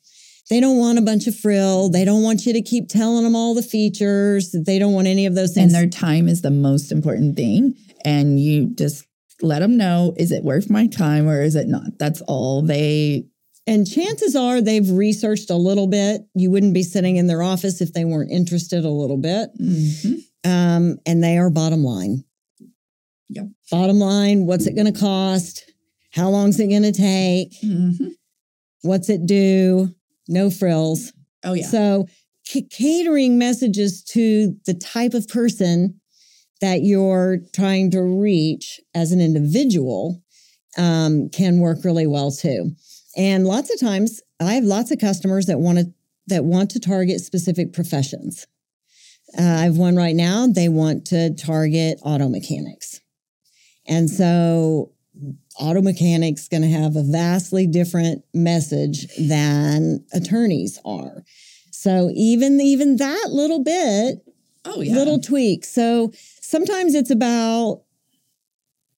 they 0.50 0.60
don't 0.60 0.78
want 0.78 0.98
a 0.98 1.02
bunch 1.02 1.28
of 1.28 1.36
frill 1.36 1.90
they 1.90 2.06
don't 2.06 2.24
want 2.24 2.46
you 2.46 2.54
to 2.54 2.62
keep 2.62 2.90
telling 2.90 3.24
them 3.24 3.36
all 3.36 3.54
the 3.54 3.64
features 3.64 4.56
they 4.66 4.80
don't 4.80 4.94
want 4.94 5.08
any 5.08 5.26
of 5.26 5.36
those 5.36 5.54
things 5.54 5.74
and 5.74 5.84
their 5.84 5.90
time 5.90 6.28
is 6.28 6.42
the 6.42 6.52
most 6.52 6.92
important 6.92 7.36
thing 7.36 7.76
and 8.06 8.40
you 8.40 8.68
just 8.76 9.06
let 9.42 9.60
them 9.60 9.78
know 9.78 10.14
is 10.18 10.32
it 10.32 10.44
worth 10.44 10.70
my 10.70 10.88
time 10.88 11.28
or 11.28 11.42
is 11.42 11.56
it 11.56 11.68
not 11.68 11.98
that's 11.98 12.22
all 12.28 12.62
they 12.62 13.26
and 13.66 13.90
chances 13.90 14.36
are 14.36 14.62
they've 14.62 14.90
researched 14.90 15.50
a 15.50 15.56
little 15.56 15.88
bit. 15.88 16.24
You 16.36 16.52
wouldn't 16.52 16.74
be 16.74 16.84
sitting 16.84 17.16
in 17.16 17.28
their 17.28 17.42
office 17.42 17.80
if 17.80 17.94
they 17.94 18.04
weren't 18.04 18.32
interested 18.32 18.84
a 18.84 18.90
little 18.90 19.18
bit. 19.18 19.50
Mm-hmm. 19.60 20.50
Um, 20.50 20.98
and 21.06 21.24
they 21.24 21.38
are 21.38 21.50
bottom 21.50 21.84
line. 21.84 22.26
Yep. 23.30 23.46
Bottom 23.72 24.00
line, 24.00 24.46
what's 24.46 24.68
it 24.68 24.76
going 24.76 24.92
to 24.92 25.00
cost? 25.00 25.72
How 26.14 26.30
long's 26.30 26.60
it 26.60 26.68
going 26.68 26.84
to 26.84 26.92
take? 26.92 27.60
Mm-hmm. 27.62 28.10
What's 28.82 29.10
it 29.10 29.26
do? 29.26 29.90
No 30.28 30.50
frills. 30.50 31.12
Oh, 31.44 31.54
yeah. 31.54 31.66
So 31.66 32.08
c- 32.46 32.68
catering 32.70 33.38
messages 33.38 34.04
to 34.12 34.56
the 34.66 34.74
type 34.74 35.14
of 35.14 35.28
person 35.28 36.00
that 36.62 36.84
you're 36.84 37.40
trying 37.54 37.92
to 37.92 38.02
reach 38.02 38.80
as 38.94 39.12
an 39.12 39.20
individual 39.20 40.22
um, 40.78 41.30
can 41.30 41.60
work 41.60 41.84
really 41.84 42.08
well 42.08 42.32
too. 42.32 42.72
And 43.18 43.46
lots 43.46 43.72
of 43.74 43.80
times 43.80 44.22
I 44.40 44.54
have 44.54 44.64
lots 44.64 44.92
of 44.92 45.00
customers 45.00 45.46
that 45.48 45.60
want 45.60 45.80
to 45.80 45.86
that 46.28 46.46
want 46.46 46.72
to 46.72 46.80
target 46.80 47.20
specific 47.20 47.74
professions. 47.74 48.48
Uh, 49.38 49.42
I 49.42 49.64
have 49.64 49.78
one 49.78 49.96
right 49.96 50.16
now, 50.16 50.48
they 50.48 50.70
want 50.70 51.06
to 51.08 51.34
target 51.36 52.00
auto 52.02 52.30
mechanics. 52.30 53.02
And 53.86 54.10
so 54.10 54.94
auto 55.60 55.82
mechanics 55.82 56.48
going 56.48 56.64
to 56.64 56.70
have 56.70 56.96
a 56.96 57.04
vastly 57.04 57.68
different 57.68 58.24
message 58.34 59.08
than 59.18 60.06
attorneys 60.14 60.80
are. 60.86 61.24
So 61.72 62.12
even 62.14 62.62
even 62.62 62.98
that 62.98 63.30
little 63.30 63.64
bit, 63.64 64.26
oh 64.66 64.82
yeah, 64.82 64.94
little 64.94 65.20
tweak. 65.20 65.66
So 65.66 66.12
sometimes 66.42 66.96
it's 66.96 67.12
about 67.12 67.84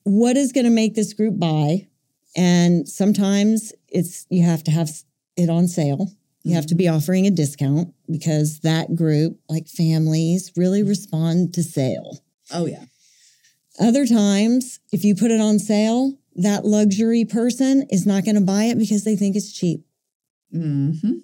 what 0.04 0.36
is 0.36 0.52
going 0.52 0.66
to 0.66 0.72
make 0.72 0.96
this 0.96 1.14
group 1.14 1.40
buy, 1.40 1.88
and 2.36 2.88
sometimes 2.88 3.74
it's 3.88 4.26
you 4.30 4.44
have 4.44 4.64
to 4.66 4.72
have 4.72 4.90
it 5.38 5.50
on 5.50 5.68
sale. 5.68 6.10
You 6.44 6.56
have 6.56 6.66
to 6.68 6.76
be 6.76 6.86
mm-hmm. 6.86 6.98
offering 6.98 7.26
a 7.26 7.32
discount 7.32 7.94
because 8.12 8.60
that 8.60 8.96
group, 8.96 9.40
like 9.48 9.68
families, 9.68 10.52
really 10.58 10.82
mm-hmm. 10.82 10.90
respond 10.90 11.54
to 11.54 11.64
sale. 11.64 12.20
Oh, 12.54 12.66
yeah. 12.66 12.84
Other 13.80 14.06
times, 14.06 14.80
if 14.92 15.04
you 15.04 15.16
put 15.16 15.32
it 15.32 15.40
on 15.40 15.58
sale, 15.58 16.14
that 16.36 16.66
luxury 16.66 17.26
person 17.26 17.86
is 17.90 18.06
not 18.06 18.26
going 18.26 18.36
to 18.36 18.42
buy 18.42 18.66
it 18.66 18.78
because 18.78 19.04
they 19.04 19.16
think 19.16 19.36
it's 19.36 19.54
cheap. 19.54 19.86
Mm-hmm. 20.54 21.20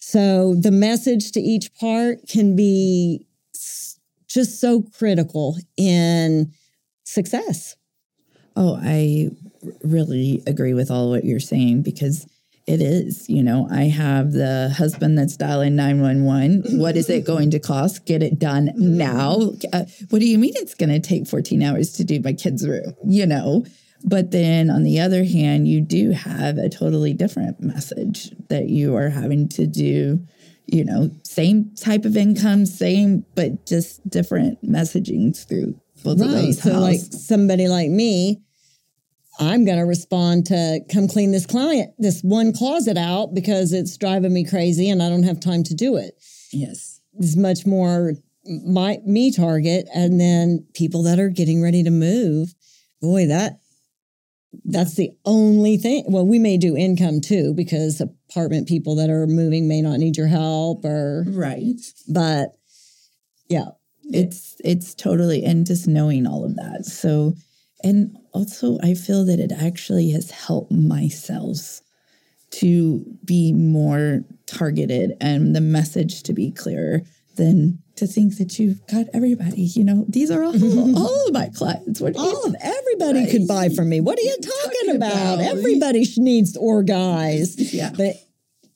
So 0.00 0.54
the 0.54 0.70
message 0.70 1.32
to 1.32 1.40
each 1.40 1.74
part 1.74 2.28
can 2.28 2.54
be 2.54 3.26
just 4.28 4.60
so 4.60 4.82
critical 4.82 5.56
in 5.76 6.52
success. 7.04 7.76
Oh, 8.54 8.78
I 8.80 9.30
really 9.82 10.42
agree 10.46 10.74
with 10.74 10.90
all 10.90 11.10
what 11.10 11.24
you're 11.24 11.40
saying 11.40 11.82
because 11.82 12.26
it 12.66 12.80
is. 12.80 13.28
You 13.28 13.42
know, 13.42 13.68
I 13.70 13.84
have 13.84 14.32
the 14.32 14.74
husband 14.76 15.18
that's 15.18 15.36
dialing 15.36 15.76
911. 15.76 16.78
What 16.78 16.96
is 16.96 17.08
it 17.08 17.24
going 17.24 17.50
to 17.50 17.58
cost? 17.58 18.06
Get 18.06 18.22
it 18.22 18.38
done 18.38 18.72
now. 18.76 19.52
Uh, 19.72 19.84
what 20.10 20.18
do 20.18 20.26
you 20.26 20.38
mean 20.38 20.52
it's 20.56 20.74
going 20.74 20.90
to 20.90 21.00
take 21.00 21.26
14 21.26 21.62
hours 21.62 21.92
to 21.94 22.04
do 22.04 22.20
my 22.20 22.32
kids' 22.32 22.66
room? 22.66 22.94
You 23.04 23.26
know, 23.26 23.64
but 24.06 24.30
then 24.30 24.70
on 24.70 24.84
the 24.84 25.00
other 25.00 25.24
hand, 25.24 25.66
you 25.66 25.80
do 25.80 26.12
have 26.12 26.58
a 26.58 26.68
totally 26.68 27.12
different 27.12 27.60
message 27.60 28.30
that 28.48 28.68
you 28.68 28.94
are 28.94 29.10
having 29.10 29.48
to 29.50 29.66
do. 29.66 30.24
You 30.66 30.84
know, 30.84 31.10
same 31.24 31.74
type 31.74 32.04
of 32.04 32.16
income, 32.16 32.66
same, 32.66 33.24
but 33.34 33.66
just 33.66 34.08
different 34.08 34.64
messaging 34.64 35.36
through 35.36 35.78
both 36.04 36.20
right. 36.20 36.26
of 36.28 36.32
those. 36.32 36.62
So, 36.62 36.78
like 36.78 37.00
somebody 37.00 37.68
like 37.68 37.90
me, 37.90 38.40
I'm 39.38 39.64
going 39.64 39.78
to 39.78 39.84
respond 39.84 40.46
to 40.46 40.80
come 40.92 41.08
clean 41.08 41.32
this 41.32 41.46
client, 41.46 41.92
this 41.98 42.20
one 42.22 42.52
closet 42.52 42.96
out 42.96 43.34
because 43.34 43.72
it's 43.72 43.96
driving 43.96 44.32
me 44.32 44.44
crazy 44.44 44.88
and 44.88 45.02
I 45.02 45.08
don't 45.08 45.24
have 45.24 45.40
time 45.40 45.62
to 45.64 45.74
do 45.74 45.96
it. 45.96 46.14
Yes. 46.52 47.00
It's 47.18 47.36
much 47.36 47.66
more 47.66 48.12
my 48.64 48.98
me 49.04 49.32
target 49.32 49.88
and 49.94 50.20
then 50.20 50.64
people 50.74 51.02
that 51.04 51.18
are 51.18 51.28
getting 51.28 51.62
ready 51.62 51.82
to 51.82 51.90
move. 51.90 52.54
Boy, 53.00 53.26
that 53.26 53.58
that's 54.64 54.94
the 54.94 55.10
only 55.24 55.76
thing. 55.76 56.04
Well, 56.08 56.26
we 56.26 56.38
may 56.38 56.56
do 56.56 56.76
income 56.76 57.20
too 57.20 57.54
because 57.54 58.00
apartment 58.00 58.68
people 58.68 58.96
that 58.96 59.10
are 59.10 59.26
moving 59.26 59.68
may 59.68 59.82
not 59.82 59.98
need 59.98 60.16
your 60.16 60.26
help 60.26 60.84
or 60.84 61.24
right. 61.28 61.80
But 62.08 62.56
yeah, 63.48 63.70
it's 64.04 64.56
it's 64.64 64.94
totally 64.94 65.44
and 65.44 65.66
just 65.66 65.86
knowing 65.86 66.26
all 66.26 66.44
of 66.44 66.56
that. 66.56 66.84
So 66.86 67.34
and 67.82 68.16
also, 68.32 68.78
I 68.82 68.94
feel 68.94 69.24
that 69.26 69.38
it 69.38 69.52
actually 69.52 70.10
has 70.10 70.30
helped 70.30 70.72
myself 70.72 71.80
to 72.52 73.04
be 73.24 73.52
more 73.52 74.20
targeted 74.46 75.12
and 75.20 75.54
the 75.54 75.60
message 75.60 76.22
to 76.24 76.32
be 76.32 76.50
clearer 76.50 77.02
than 77.36 77.78
to 77.96 78.06
think 78.06 78.36
that 78.38 78.58
you've 78.58 78.86
got 78.86 79.06
everybody. 79.12 79.62
You 79.62 79.84
know, 79.84 80.04
these 80.08 80.30
are 80.30 80.42
all, 80.42 80.54
all 80.96 81.26
of 81.26 81.32
my 81.32 81.48
clients. 81.54 82.00
What 82.00 82.16
all 82.16 82.46
of 82.46 82.54
everybody 82.60 83.20
right. 83.20 83.30
could 83.30 83.48
buy 83.48 83.68
from 83.70 83.88
me. 83.88 84.00
What 84.00 84.18
are 84.18 84.22
you 84.22 84.36
talking, 84.36 84.80
talking 84.80 84.96
about? 84.96 85.34
about? 85.34 85.40
Everybody 85.40 86.06
needs 86.18 86.56
organize. 86.56 87.56
Yeah. 87.76 87.90
But 87.94 88.14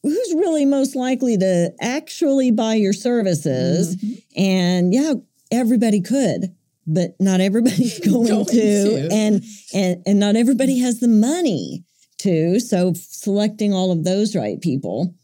who's 0.03 0.35
really 0.35 0.67
most 0.67 0.95
likely 0.95 1.39
to 1.39 1.73
actually 1.81 2.51
buy 2.51 2.75
your 2.75 2.93
services? 2.93 3.97
Mm-hmm. 3.97 4.41
And 4.43 4.93
yeah, 4.93 5.15
everybody 5.51 6.01
could 6.03 6.55
but 6.87 7.15
not 7.21 7.41
everybody's 7.41 8.01
going, 8.05 8.29
going 8.29 8.45
to, 8.47 8.53
to, 8.53 9.09
And, 9.13 9.45
and 9.73 10.03
and 10.07 10.19
not 10.19 10.35
everybody 10.37 10.79
has 10.79 10.99
the 11.01 11.09
money 11.09 11.85
to. 12.19 12.61
So 12.61 12.93
selecting 12.95 13.73
all 13.73 13.93
of 13.93 14.05
those 14.05 14.35
right 14.35 14.61
people 14.61 15.15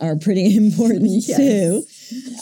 are 0.00 0.16
pretty 0.16 0.56
important 0.56 1.10
yes. 1.10 1.36
too. 1.36 1.84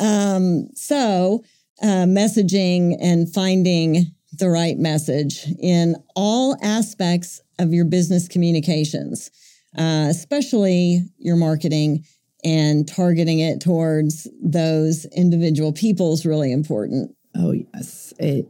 Um, 0.00 0.68
so 0.74 1.44
uh, 1.82 2.06
messaging 2.06 2.96
and 3.00 3.32
finding 3.32 4.12
the 4.38 4.48
right 4.48 4.78
message 4.78 5.46
in 5.60 5.96
all 6.16 6.56
aspects 6.62 7.40
of 7.58 7.72
your 7.72 7.84
business 7.84 8.28
communications, 8.28 9.30
uh, 9.78 10.06
especially 10.08 11.02
your 11.18 11.36
marketing 11.36 12.04
and 12.44 12.86
targeting 12.86 13.38
it 13.38 13.60
towards 13.60 14.28
those 14.42 15.06
individual 15.06 15.72
people 15.72 16.12
is 16.12 16.26
really 16.26 16.52
important. 16.52 17.14
Oh 17.34 17.52
yes, 17.52 18.12
it. 18.18 18.48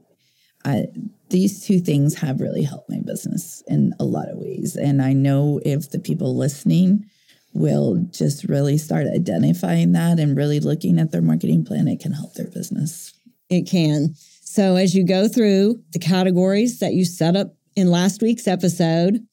I 0.65 0.87
these 1.31 1.65
two 1.65 1.81
things 1.81 2.15
have 2.17 2.41
really 2.41 2.63
helped 2.63 2.91
my 2.91 3.01
business 3.05 3.63
in 3.67 3.93
a 3.99 4.05
lot 4.05 4.29
of 4.29 4.39
ways, 4.39 4.77
and 4.77 5.01
I 5.01 5.13
know 5.13 5.61
if 5.65 5.91
the 5.91 5.99
people 5.99 6.37
listening 6.37 7.07
will 7.55 8.07
just 8.11 8.45
really 8.45 8.77
start 8.77 9.07
identifying 9.07 9.93
that 9.93 10.19
and 10.19 10.37
really 10.37 10.61
looking 10.61 10.99
at 10.99 11.13
their 11.13 11.23
marketing 11.23 11.65
plan, 11.65 11.89
it 11.89 12.01
can 12.01 12.13
help 12.13 12.35
their 12.35 12.51
business. 12.51 13.15
It 13.49 13.63
can. 13.63 14.15
So 14.43 14.77
as 14.77 14.95
you 14.95 15.05
go 15.05 15.29
through 15.29 15.83
the 15.93 15.99
categories 15.99 16.81
that 16.81 16.95
you 16.95 17.05
set 17.05 17.37
up 17.37 17.55
in 17.77 17.91
last 17.91 18.23
week's 18.23 18.47
episode, 18.47 19.25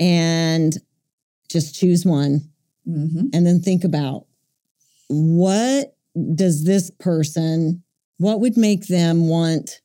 and 0.00 0.76
just 1.48 1.74
choose 1.74 2.04
one, 2.04 2.48
mm-hmm. 2.86 3.26
and 3.32 3.46
then 3.46 3.60
think 3.60 3.84
about 3.84 4.26
what 5.08 5.94
does 6.34 6.64
this 6.64 6.90
person 6.98 7.82
what 8.18 8.40
would 8.40 8.56
make 8.56 8.86
them 8.88 9.28
want 9.28 9.80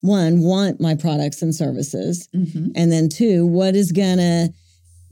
one 0.00 0.40
want 0.40 0.80
my 0.80 0.94
products 0.94 1.42
and 1.42 1.54
services 1.54 2.28
mm-hmm. 2.34 2.68
and 2.74 2.90
then 2.90 3.08
two 3.08 3.46
what 3.46 3.76
is 3.76 3.92
going 3.92 4.16
to 4.16 4.48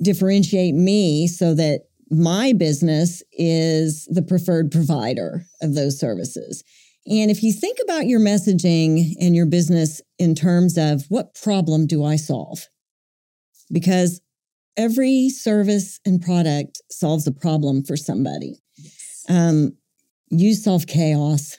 differentiate 0.03 0.75
me 0.75 1.27
so 1.27 1.55
that 1.55 1.83
my 2.11 2.53
business 2.53 3.23
is 3.33 4.07
the 4.07 4.23
preferred 4.23 4.71
provider 4.71 5.45
of 5.63 5.75
those 5.75 5.99
services 5.99 6.65
and 7.07 7.31
if 7.31 7.43
you 7.43 7.53
think 7.53 7.79
about 7.83 8.07
your 8.07 8.21
messaging 8.21 9.15
and 9.21 9.35
your 9.35 9.47
business 9.47 10.01
in 10.19 10.35
terms 10.35 10.77
of 10.77 11.05
what 11.09 11.35
problem 11.35 11.87
do 11.87 12.05
i 12.05 12.17
solve 12.17 12.67
because 13.73 14.21
every 14.77 15.29
service 15.29 16.01
and 16.05 16.21
product 16.21 16.81
solves 16.91 17.27
a 17.27 17.33
problem 17.33 17.85
for 17.85 17.97
somebody 17.97 18.61
yes. 18.77 19.25
um, 19.29 19.73
you 20.31 20.55
solve 20.55 20.87
chaos 20.87 21.57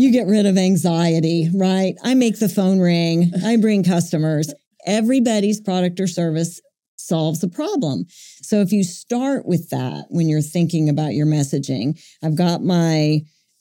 you 0.00 0.10
get 0.10 0.26
rid 0.26 0.46
of 0.46 0.56
anxiety, 0.56 1.50
right? 1.54 1.94
I 2.02 2.14
make 2.14 2.38
the 2.38 2.48
phone 2.48 2.78
ring, 2.80 3.32
I 3.44 3.56
bring 3.56 3.84
customers. 3.84 4.52
Everybody's 4.86 5.60
product 5.60 6.00
or 6.00 6.06
service 6.06 6.60
solves 6.96 7.42
a 7.42 7.48
problem. 7.48 8.04
So 8.42 8.60
if 8.60 8.72
you 8.72 8.84
start 8.84 9.46
with 9.46 9.70
that 9.70 10.06
when 10.10 10.28
you're 10.28 10.42
thinking 10.42 10.88
about 10.88 11.14
your 11.14 11.26
messaging, 11.26 12.00
I've 12.22 12.36
got 12.36 12.62
my 12.62 13.20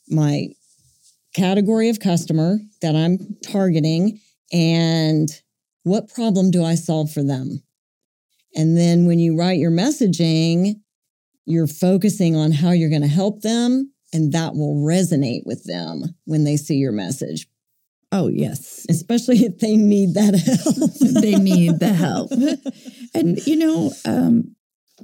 my 0.10 0.50
category 1.36 1.90
of 1.90 2.00
customer 2.00 2.58
that 2.82 2.96
I'm 2.96 3.20
targeting 3.44 4.20
and 4.52 5.30
what 5.84 6.14
problem 6.14 6.52
do 6.52 6.64
I 6.64 6.76
solve 6.76 7.12
for 7.12 7.24
them? 7.24 7.62
And 8.56 8.78
then 8.78 9.06
when 9.06 9.20
you 9.20 9.38
write 9.38 9.60
your 9.60 9.72
messaging, 9.72 10.82
you're 11.46 11.68
focusing 11.68 12.36
on 12.36 12.52
how 12.52 12.72
you're 12.72 12.90
going 12.90 13.02
to 13.02 13.08
help 13.08 13.42
them 13.42 13.92
and 14.12 14.32
that 14.34 14.56
will 14.56 14.84
resonate 14.84 15.42
with 15.46 15.64
them 15.66 16.04
when 16.26 16.44
they 16.44 16.58
see 16.58 16.76
your 16.76 16.92
message. 16.92 17.48
Oh, 18.12 18.28
yes. 18.28 18.86
Especially 18.90 19.38
if 19.38 19.60
they 19.60 19.76
need 19.76 20.16
that 20.16 20.34
help. 20.34 21.22
they 21.22 21.36
need 21.36 21.80
the 21.80 21.94
help. 21.94 22.32
and, 23.14 23.46
you 23.46 23.56
know, 23.56 23.92
um, 24.06 24.56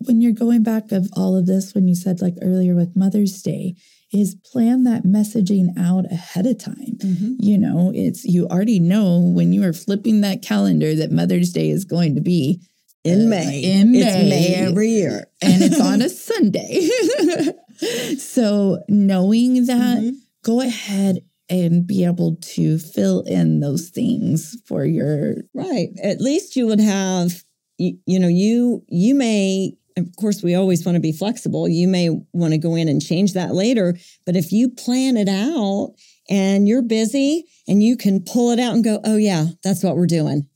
when 0.06 0.22
you're 0.22 0.34
going 0.34 0.64
back 0.64 0.92
of 0.92 1.08
all 1.16 1.38
of 1.38 1.46
this, 1.46 1.74
when 1.74 1.88
you 1.88 1.96
said 1.96 2.22
like 2.22 2.36
earlier 2.42 2.76
with 2.76 2.96
Mother's 2.96 3.42
Day, 3.42 3.76
is 4.14 4.36
plan 4.36 4.84
that 4.84 5.04
messaging 5.04 5.68
out 5.78 6.12
ahead 6.12 6.46
of 6.46 6.58
time. 6.58 6.98
Mm-hmm. 6.98 7.34
You 7.40 7.58
know, 7.58 7.92
it's 7.94 8.24
you 8.24 8.48
already 8.48 8.80
know 8.80 9.20
when 9.20 9.52
you 9.52 9.64
are 9.64 9.74
flipping 9.74 10.22
that 10.22 10.42
calendar 10.42 10.96
that 10.96 11.12
Mother's 11.12 11.52
Day 11.52 11.70
is 11.70 11.86
going 11.86 12.16
to 12.16 12.22
be 12.22 12.62
in 13.04 13.28
uh, 13.28 13.30
May. 13.30 13.62
In 13.62 13.92
May. 13.92 14.00
It's 14.00 14.30
May 14.30 14.56
every 14.56 14.90
year. 14.90 15.28
And 15.42 15.62
it's 15.62 15.80
on 15.80 16.02
a 16.02 16.10
Sunday. 16.10 16.88
so 18.18 18.80
knowing 18.88 19.66
that, 19.66 20.00
mm-hmm. 20.00 20.16
go 20.44 20.62
ahead 20.62 21.20
and 21.50 21.86
be 21.86 22.04
able 22.04 22.38
to 22.42 22.78
fill 22.78 23.22
in 23.22 23.60
those 23.60 23.90
things 23.90 24.58
for 24.66 24.86
your 24.86 25.36
right. 25.54 25.90
At 26.02 26.22
least 26.22 26.56
you 26.56 26.68
would 26.68 26.80
have 26.80 27.44
you, 27.78 27.98
you 28.06 28.20
know 28.20 28.28
you 28.28 28.84
you 28.88 29.16
may 29.16 29.74
of 29.98 30.08
course 30.18 30.44
we 30.44 30.56
always 30.56 30.86
want 30.86 30.96
to 30.96 31.02
be 31.02 31.12
flexible. 31.12 31.68
You 31.68 31.88
may 31.88 32.10
want 32.34 32.54
to 32.54 32.58
go 32.58 32.76
in 32.76 32.90
and 32.90 33.02
change 33.02 33.34
that 33.34 33.54
later, 33.54 33.96
but 34.26 34.36
if 34.36 34.52
you 34.52 34.70
plan 34.70 35.18
it 35.18 35.30
out 35.30 35.94
and 36.30 36.68
you're 36.68 36.82
busy 36.82 37.46
and 37.68 37.82
you 37.82 37.96
can 37.96 38.22
pull 38.22 38.52
it 38.52 38.60
out 38.60 38.74
and 38.74 38.84
go, 38.84 39.00
"Oh 39.04 39.18
yeah, 39.18 39.48
that's 39.64 39.84
what 39.84 39.96
we're 39.96 40.08
doing." 40.08 40.48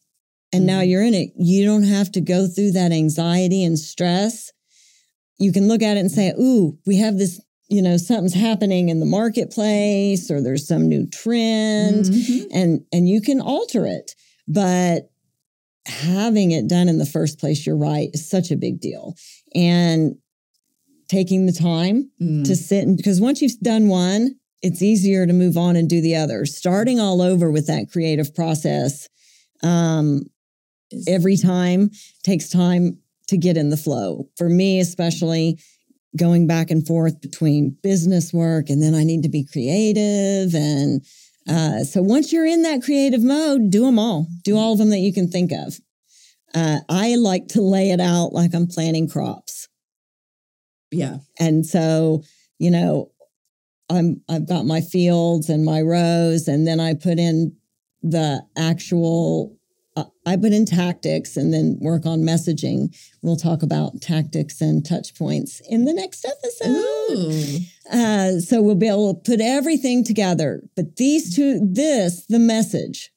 And 0.51 0.61
mm-hmm. 0.61 0.67
now 0.67 0.81
you're 0.81 1.03
in 1.03 1.13
it. 1.13 1.31
You 1.37 1.65
don't 1.65 1.83
have 1.83 2.11
to 2.13 2.21
go 2.21 2.47
through 2.47 2.71
that 2.71 2.91
anxiety 2.91 3.63
and 3.63 3.77
stress 3.77 4.51
you 5.39 5.53
can 5.53 5.67
look 5.67 5.81
at 5.81 5.97
it 5.97 6.01
and 6.01 6.11
say, 6.11 6.33
ooh, 6.39 6.77
we 6.85 6.97
have 6.97 7.17
this, 7.17 7.41
you 7.69 7.83
know, 7.83 7.97
something's 7.97 8.33
happening 8.33 8.89
in 8.89 8.99
the 8.99 9.05
marketplace 9.05 10.31
or 10.31 10.41
there's 10.41 10.67
some 10.67 10.89
new 10.89 11.07
trend 11.07 12.05
mm-hmm. 12.05 12.47
and 12.51 12.85
and 12.91 13.07
you 13.07 13.21
can 13.21 13.39
alter 13.39 13.85
it. 13.85 14.15
But 14.47 15.11
having 15.85 16.51
it 16.51 16.67
done 16.67 16.89
in 16.89 16.97
the 16.97 17.05
first 17.05 17.39
place, 17.39 17.65
you're 17.65 17.77
right, 17.77 18.09
is 18.13 18.27
such 18.27 18.51
a 18.51 18.57
big 18.57 18.79
deal. 18.79 19.15
And 19.55 20.15
taking 21.09 21.45
the 21.45 21.51
time 21.51 22.09
mm. 22.21 22.45
to 22.45 22.55
sit 22.55 22.85
and 22.85 22.97
because 22.97 23.21
once 23.21 23.41
you've 23.41 23.59
done 23.59 23.87
one, 23.87 24.35
it's 24.61 24.81
easier 24.81 25.25
to 25.25 25.33
move 25.33 25.57
on 25.57 25.75
and 25.75 25.87
do 25.87 26.01
the 26.01 26.15
other. 26.15 26.45
Starting 26.45 26.99
all 26.99 27.21
over 27.21 27.51
with 27.51 27.67
that 27.67 27.91
creative 27.91 28.33
process 28.33 29.07
um, 29.63 30.23
every 31.07 31.37
time 31.37 31.91
takes 32.23 32.49
time 32.49 32.97
to 33.27 33.37
get 33.37 33.57
in 33.57 33.69
the 33.69 33.77
flow. 33.77 34.27
For 34.37 34.49
me, 34.49 34.79
especially 34.79 35.59
going 36.17 36.47
back 36.47 36.71
and 36.71 36.85
forth 36.85 37.21
between 37.21 37.77
business 37.83 38.33
work 38.33 38.69
and 38.69 38.81
then 38.81 38.95
I 38.95 39.03
need 39.03 39.23
to 39.23 39.29
be 39.29 39.45
creative. 39.45 40.53
And 40.55 41.05
uh, 41.47 41.83
so 41.83 42.01
once 42.01 42.33
you're 42.33 42.45
in 42.45 42.63
that 42.63 42.83
creative 42.83 43.23
mode, 43.23 43.69
do 43.69 43.85
them 43.85 43.99
all, 43.99 44.27
do 44.43 44.57
all 44.57 44.73
of 44.73 44.79
them 44.79 44.89
that 44.89 44.99
you 44.99 45.13
can 45.13 45.29
think 45.29 45.51
of. 45.51 45.79
Uh, 46.53 46.79
I 46.89 47.15
like 47.15 47.47
to 47.49 47.61
lay 47.61 47.91
it 47.91 47.99
out 47.99 48.33
like 48.33 48.53
I'm 48.53 48.67
planting 48.67 49.07
crops. 49.07 49.67
Yeah. 50.91 51.17
And 51.39 51.65
so, 51.65 52.23
you 52.57 52.71
know, 52.71 53.11
I'm 53.89 54.21
I've 54.29 54.47
got 54.47 54.65
my 54.65 54.81
fields 54.81 55.49
and 55.49 55.65
my 55.65 55.81
rows, 55.81 56.47
and 56.47 56.67
then 56.67 56.79
I 56.79 56.93
put 56.93 57.17
in 57.19 57.55
the 58.01 58.41
actual 58.57 59.57
I 60.25 60.35
put 60.35 60.51
in 60.53 60.65
tactics 60.65 61.37
and 61.37 61.53
then 61.53 61.77
work 61.79 62.05
on 62.05 62.19
messaging. 62.19 62.95
We'll 63.21 63.35
talk 63.35 63.63
about 63.63 64.01
tactics 64.01 64.61
and 64.61 64.85
touch 64.85 65.15
points 65.15 65.61
in 65.69 65.85
the 65.85 65.93
next 65.93 66.25
episode. 66.25 67.61
Uh, 67.91 68.39
so 68.39 68.61
we'll 68.61 68.75
be 68.75 68.87
able 68.87 69.15
to 69.15 69.31
put 69.31 69.41
everything 69.41 70.03
together. 70.03 70.61
But 70.75 70.97
these 70.97 71.35
two, 71.35 71.59
this, 71.63 72.25
the 72.27 72.39
message. 72.39 73.11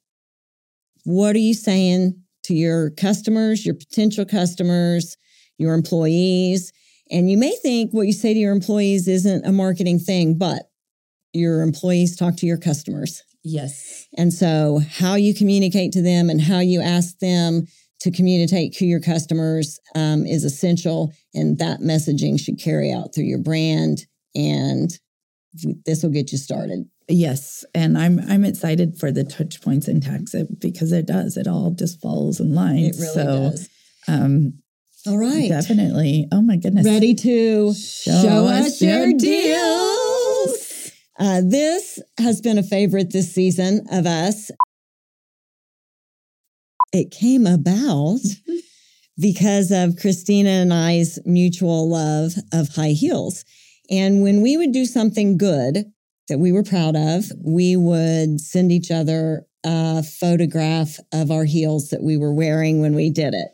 What 1.05 1.35
are 1.35 1.40
you 1.40 1.55
saying 1.55 2.21
to 2.45 2.55
your 2.55 2.90
customers, 2.90 3.66
your 3.66 3.75
potential 3.75 4.25
customers, 4.25 5.16
your 5.59 5.75
employees? 5.75 6.73
And 7.11 7.31
you 7.31 7.37
may 7.37 7.55
think 7.62 7.92
what 7.92 8.07
you 8.07 8.12
say 8.12 8.33
to 8.33 8.40
your 8.40 8.53
employees 8.53 9.09
isn't 9.09 9.45
a 9.45 9.53
marketing 9.53 9.99
thing, 9.99 10.38
but 10.38 10.71
your 11.33 11.62
employees 11.62 12.16
talk 12.16 12.37
to 12.37 12.47
your 12.47 12.59
customers. 12.59 13.23
Yes. 13.44 14.07
And 14.16 14.33
so, 14.33 14.81
how 14.88 15.14
you 15.14 15.35
communicate 15.35 15.92
to 15.92 16.02
them 16.02 16.31
and 16.31 16.40
how 16.40 16.61
you 16.61 16.81
ask 16.81 17.18
them 17.18 17.66
to 18.00 18.11
communicate 18.11 18.72
to 18.74 18.87
your 18.87 19.00
customers 19.00 19.78
um, 19.94 20.26
is 20.26 20.44
essential. 20.44 21.12
And 21.35 21.59
that 21.59 21.81
messaging 21.81 22.38
should 22.38 22.61
carry 22.61 22.92
out 22.92 23.14
through 23.14 23.24
your 23.24 23.38
brand. 23.38 24.07
And 24.35 24.90
this 25.87 26.02
will 26.02 26.11
get 26.11 26.33
you 26.33 26.38
started. 26.38 26.88
Yes, 27.09 27.64
and 27.74 27.98
I'm 27.98 28.20
I'm 28.20 28.44
excited 28.44 28.96
for 28.98 29.11
the 29.11 29.24
touch 29.24 29.61
points 29.61 29.88
in 29.88 30.00
tax 30.00 30.35
because 30.59 30.92
it 30.92 31.07
does. 31.07 31.37
It 31.37 31.46
all 31.46 31.72
just 31.72 32.00
falls 32.00 32.40
in 32.40 32.55
line. 32.55 32.78
It 32.78 32.96
really 32.98 33.14
so, 33.14 33.24
does. 33.24 33.68
Um, 34.09 34.55
all 35.07 35.18
right, 35.18 35.48
definitely. 35.48 36.28
Oh 36.33 36.40
my 36.40 36.57
goodness! 36.57 36.87
Ready 36.87 37.14
to 37.16 37.74
show, 37.74 38.22
show 38.22 38.46
us, 38.46 38.66
us 38.66 38.83
your 38.83 39.09
deal. 39.09 39.18
deal. 39.18 39.91
Uh, 41.18 41.42
this 41.44 42.01
has 42.18 42.40
been 42.40 42.59
a 42.59 42.62
favorite 42.62 43.12
this 43.12 43.33
season 43.33 43.87
of 43.90 44.07
us. 44.07 44.51
It 46.92 47.11
came 47.11 47.46
about 47.46 48.20
because 49.18 49.70
of 49.70 49.96
Christina 50.01 50.51
and 50.51 50.72
I's 50.72 51.18
mutual 51.25 51.88
love 51.88 52.33
of 52.53 52.68
high 52.68 52.90
heels. 52.90 53.44
And 53.90 54.22
when 54.22 54.40
we 54.40 54.57
would 54.57 54.72
do 54.72 54.87
something 54.87 55.37
good 55.37 55.85
that 56.29 56.38
we 56.38 56.53
were 56.53 56.62
proud 56.62 56.96
of, 56.96 57.25
we 57.44 57.77
would 57.77 58.40
send 58.40 58.72
each 58.72 58.90
other 58.90 59.46
a 59.64 60.03
photograph 60.03 60.98
of 61.12 61.31
our 61.31 61.44
heels 61.44 61.90
that 61.90 62.03
we 62.03 62.16
were 62.16 62.33
wearing 62.33 62.81
when 62.81 62.94
we 62.94 63.11
did 63.11 63.35
it. 63.35 63.48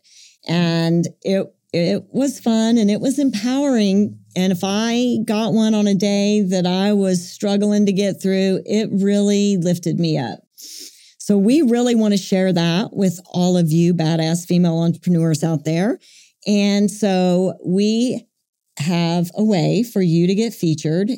And 0.47 1.07
it 1.23 1.47
it 1.72 2.04
was 2.11 2.40
fun 2.40 2.78
and 2.78 2.90
it 2.90 3.00
was 3.00 3.18
empowering. 3.18 4.18
And 4.35 4.52
if 4.52 4.61
I 4.62 5.18
got 5.24 5.52
one 5.52 5.74
on 5.74 5.87
a 5.87 5.94
day 5.94 6.42
that 6.42 6.66
I 6.66 6.92
was 6.92 7.31
struggling 7.31 7.87
to 7.87 7.92
get 7.92 8.22
through, 8.22 8.62
it 8.64 8.88
really 8.92 9.57
lifted 9.57 10.00
me 10.00 10.16
up. 10.18 10.40
So 11.18 11.37
we 11.37 11.61
really 11.61 11.94
want 11.94 12.14
to 12.14 12.18
share 12.18 12.52
that 12.54 12.94
with 12.94 13.20
all 13.33 13.59
of 13.59 13.70
you 13.70 13.92
badass 13.92 14.46
female 14.46 14.78
entrepreneurs 14.78 15.44
out 15.44 15.64
there. 15.64 15.98
And 16.46 16.90
so 16.90 17.54
we 17.66 18.26
have 18.78 19.31
a 19.35 19.44
way 19.44 19.83
for 19.83 20.00
you 20.00 20.26
to 20.26 20.35
get 20.35 20.54
featured 20.54 21.11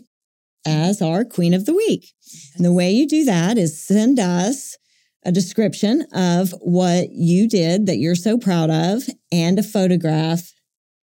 as 0.67 1.01
our 1.01 1.25
Queen 1.25 1.55
of 1.55 1.67
the 1.67 1.75
Week. 1.75 2.13
And 2.57 2.65
the 2.65 2.73
way 2.73 2.91
you 2.91 3.07
do 3.07 3.25
that 3.25 3.57
is 3.57 3.87
send 3.87 4.19
us 4.19 4.77
a 5.25 5.33
description 5.33 6.07
of 6.13 6.55
what 6.61 7.11
you 7.11 7.49
did 7.49 7.87
that 7.87 7.99
you're 7.99 8.15
so 8.15 8.39
proud 8.39 8.71
of 8.71 9.03
and 9.31 9.59
a 9.59 9.63
photograph 9.63 10.53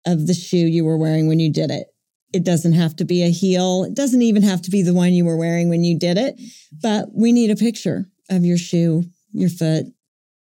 of 0.07 0.26
the 0.26 0.35
shoe 0.35 0.57
you 0.57 0.85
were 0.85 0.96
wearing 0.96 1.29
when 1.29 1.38
you 1.40 1.52
did 1.52 1.70
it. 1.70 1.88
It 2.33 2.44
doesn't 2.44 2.72
have 2.72 2.96
to 2.96 3.05
be 3.05 3.22
a 3.22 3.31
heel. 3.31 3.85
It 3.85 3.94
doesn't 3.94 4.22
even 4.22 4.42
have 4.42 4.62
to 4.62 4.70
be 4.70 4.83
the 4.83 4.94
one 4.94 5.12
you 5.12 5.24
were 5.24 5.37
wearing 5.37 5.68
when 5.68 5.85
you 5.85 5.98
did 5.98 6.16
it, 6.18 6.40
but 6.83 7.09
we 7.14 7.33
need 7.33 7.50
a 7.50 7.57
picture 7.57 8.07
of 8.31 8.44
your 8.44 8.59
shoe, 8.59 9.05
your 9.33 9.48
foot, 9.48 9.87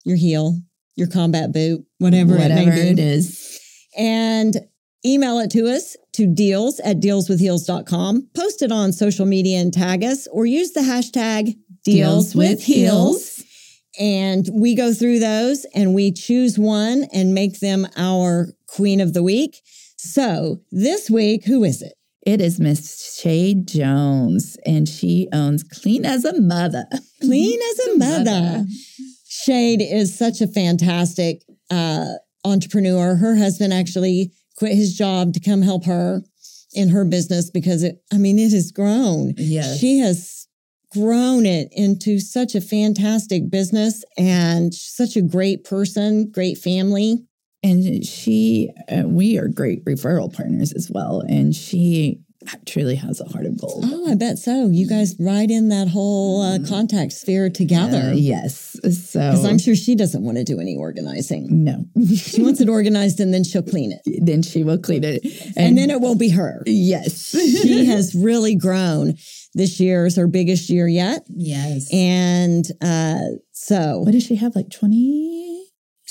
your 0.05 0.17
heel, 0.17 0.59
your 0.97 1.09
combat 1.09 1.53
boot, 1.53 1.85
whatever, 1.99 2.33
Whatever 2.37 2.71
it, 2.71 2.75
may 2.75 2.95
be. 2.95 3.03
is. 3.03 3.61
And 3.97 4.57
email 5.05 5.39
it 5.39 5.51
to 5.53 5.67
us 5.67 5.97
to 6.15 6.27
deals 6.27 6.81
at 6.81 7.01
dealswithheels.com. 7.01 8.29
Post 8.35 8.63
it 8.63 8.73
on 8.73 8.93
social 8.93 9.27
media 9.27 9.59
and 9.59 9.73
tag 9.73 10.03
us 10.05 10.27
or 10.29 10.47
use 10.47 10.73
the 10.73 10.81
hashtag 10.81 11.57
deals 11.85 12.35
with 12.35 12.63
heels. 12.63 13.44
And 13.99 14.49
we 14.53 14.75
go 14.75 14.93
through 14.93 15.21
those 15.21 15.65
and 15.75 15.95
we 15.95 16.13
choose 16.13 16.59
one 16.59 17.07
and 17.13 17.35
make 17.35 17.61
them 17.61 17.87
our 17.97 18.49
queen 18.67 19.01
of 19.01 19.13
the 19.13 19.23
week. 19.23 19.63
So 19.97 20.61
this 20.73 21.09
week, 21.09 21.45
who 21.45 21.65
is 21.65 21.81
it? 21.81 21.95
It 22.27 22.41
is 22.41 22.59
Miss 22.59 23.21
Shade 23.21 23.69
Jonas, 23.69 24.57
and 24.65 24.89
she 24.89 25.29
owns 25.33 25.63
Clean 25.63 26.07
as 26.07 26.25
a 26.25 26.41
Mother. 26.41 26.87
Clean 27.21 27.61
as 27.71 27.87
a 27.87 27.99
mother. 27.99 28.25
Mother. 28.25 28.67
Shade 29.29 29.83
is 29.83 30.17
such 30.17 30.41
a 30.41 30.47
fantastic 30.47 31.43
uh, 31.71 32.15
entrepreneur. 32.45 33.17
Her 33.17 33.37
husband 33.37 33.75
actually 33.75 34.33
quit 34.57 34.75
his 34.75 34.97
job 34.97 35.35
to 35.35 35.41
come 35.41 35.61
help 35.61 35.85
her 35.85 36.23
in 36.73 36.89
her 36.89 37.05
business 37.05 37.51
because 37.51 37.83
it, 37.83 38.03
I 38.13 38.17
mean, 38.17 38.39
it 38.39 38.53
has 38.53 38.73
grown. 38.73 39.35
Yes. 39.37 39.79
She 39.79 39.99
has 39.99 40.44
grown 40.95 41.45
it 41.45 41.69
into 41.73 42.19
such 42.21 42.55
a 42.55 42.61
fantastic 42.61 43.51
business 43.51 44.05
and 44.17 44.73
such 44.73 45.17
a 45.17 45.23
great 45.23 45.65
person, 45.65 46.31
great 46.31 46.57
family. 46.57 47.19
and 47.63 48.05
she, 48.05 48.71
uh, 48.91 49.05
we 49.07 49.39
are 49.39 49.49
great 49.49 49.85
referral 49.87 50.31
partners 50.33 50.73
as 50.75 50.91
well. 50.91 51.21
And 51.21 51.55
she 51.55 52.21
truly 52.67 52.97
has 52.97 53.21
a 53.21 53.25
heart 53.25 53.47
of 53.47 53.59
gold. 53.61 53.85
Oh, 53.87 54.11
I 54.11 54.15
bet 54.15 54.39
so. 54.39 54.69
You 54.71 54.89
guys 54.89 55.15
ride 55.19 55.51
in 55.51 55.69
that 55.71 55.89
whole 55.89 56.43
uh, 56.43 56.59
contact 56.69 57.13
sphere 57.13 57.51
together. 57.51 58.11
Uh, 58.11 58.13
yes. 58.13 58.73
So 58.83 59.21
Because 59.21 59.45
I'm 59.45 59.59
sure 59.59 59.75
she 59.75 59.95
doesn't 59.95 60.23
want 60.23 60.37
to 60.39 60.45
do 60.45 60.61
any 60.61 60.77
organizing. 60.77 61.65
no. 61.65 61.85
She 62.17 62.43
wants 62.43 62.61
it 62.61 62.69
organized 62.69 63.21
and 63.21 63.33
then 63.33 63.45
she'll 63.45 63.63
clean 63.63 63.93
it. 63.93 64.01
then 64.25 64.43
she 64.43 64.63
will 64.65 64.79
clean 64.79 65.05
it. 65.05 65.25
And 65.57 65.77
then 65.79 65.91
it 65.91 66.01
won't 66.01 66.19
be 66.21 66.31
her. 66.31 66.63
yes. 66.67 67.31
she 67.31 67.87
has 67.87 68.15
really 68.15 68.55
grown. 68.55 69.15
This 69.55 69.79
year 69.79 70.05
is 70.07 70.17
her 70.17 70.27
biggest 70.27 70.69
year 70.69 70.89
yet. 70.89 71.25
yes. 71.29 71.89
And 71.93 72.65
uh, 72.83 73.19
so 73.53 74.01
what 74.01 74.13
does 74.13 74.25
she 74.25 74.35
have? 74.37 74.57
Like 74.57 74.69
20? 74.71 75.54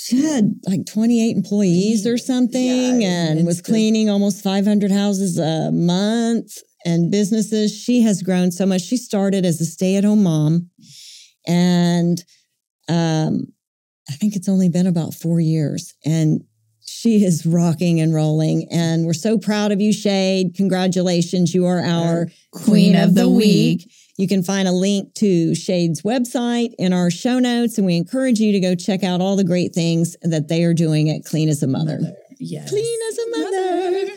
She 0.04 0.22
had 0.22 0.60
like 0.68 0.84
28 0.84 1.34
employees 1.34 2.06
or 2.06 2.18
something 2.18 3.00
Yeah, 3.00 3.08
and 3.08 3.46
was 3.46 3.62
cleaning 3.62 4.10
almost 4.10 4.44
500 4.44 4.90
houses 4.90 5.38
a 5.38 5.72
month 5.72 6.58
and 6.84 7.10
businesses. 7.10 7.74
She 7.74 8.02
has 8.02 8.22
grown 8.22 8.52
so 8.52 8.66
much. 8.66 8.82
She 8.82 8.98
started 8.98 9.46
as 9.46 9.62
a 9.62 9.64
stay 9.64 9.96
at 9.96 10.04
home 10.04 10.24
mom. 10.24 10.68
And 11.46 12.22
um, 12.86 13.46
I 14.06 14.12
think 14.12 14.36
it's 14.36 14.48
only 14.48 14.68
been 14.68 14.86
about 14.86 15.14
four 15.14 15.40
years. 15.40 15.94
And 16.04 16.44
she 16.84 17.24
is 17.24 17.46
rocking 17.46 17.98
and 17.98 18.14
rolling. 18.14 18.68
And 18.70 19.06
we're 19.06 19.14
so 19.14 19.38
proud 19.38 19.72
of 19.72 19.80
you, 19.80 19.94
Shade. 19.94 20.54
Congratulations. 20.54 21.54
You 21.54 21.64
are 21.64 21.80
our 21.80 22.26
Queen 22.52 22.94
of 22.94 23.14
the 23.14 23.30
Week. 23.30 23.90
You 24.16 24.28
can 24.28 24.42
find 24.44 24.68
a 24.68 24.72
link 24.72 25.12
to 25.14 25.54
Shade's 25.54 26.02
website 26.02 26.70
in 26.78 26.92
our 26.92 27.10
show 27.10 27.38
notes, 27.40 27.78
and 27.78 27.86
we 27.86 27.96
encourage 27.96 28.38
you 28.38 28.52
to 28.52 28.60
go 28.60 28.74
check 28.76 29.02
out 29.02 29.20
all 29.20 29.34
the 29.36 29.44
great 29.44 29.74
things 29.74 30.16
that 30.22 30.48
they 30.48 30.62
are 30.62 30.74
doing 30.74 31.10
at 31.10 31.24
Clean 31.24 31.48
as 31.48 31.62
a 31.62 31.66
Mother. 31.66 31.98
Yes. 32.38 32.68
Clean 32.68 32.98
as 33.10 33.18
a 33.18 33.30
mother. 33.38 34.12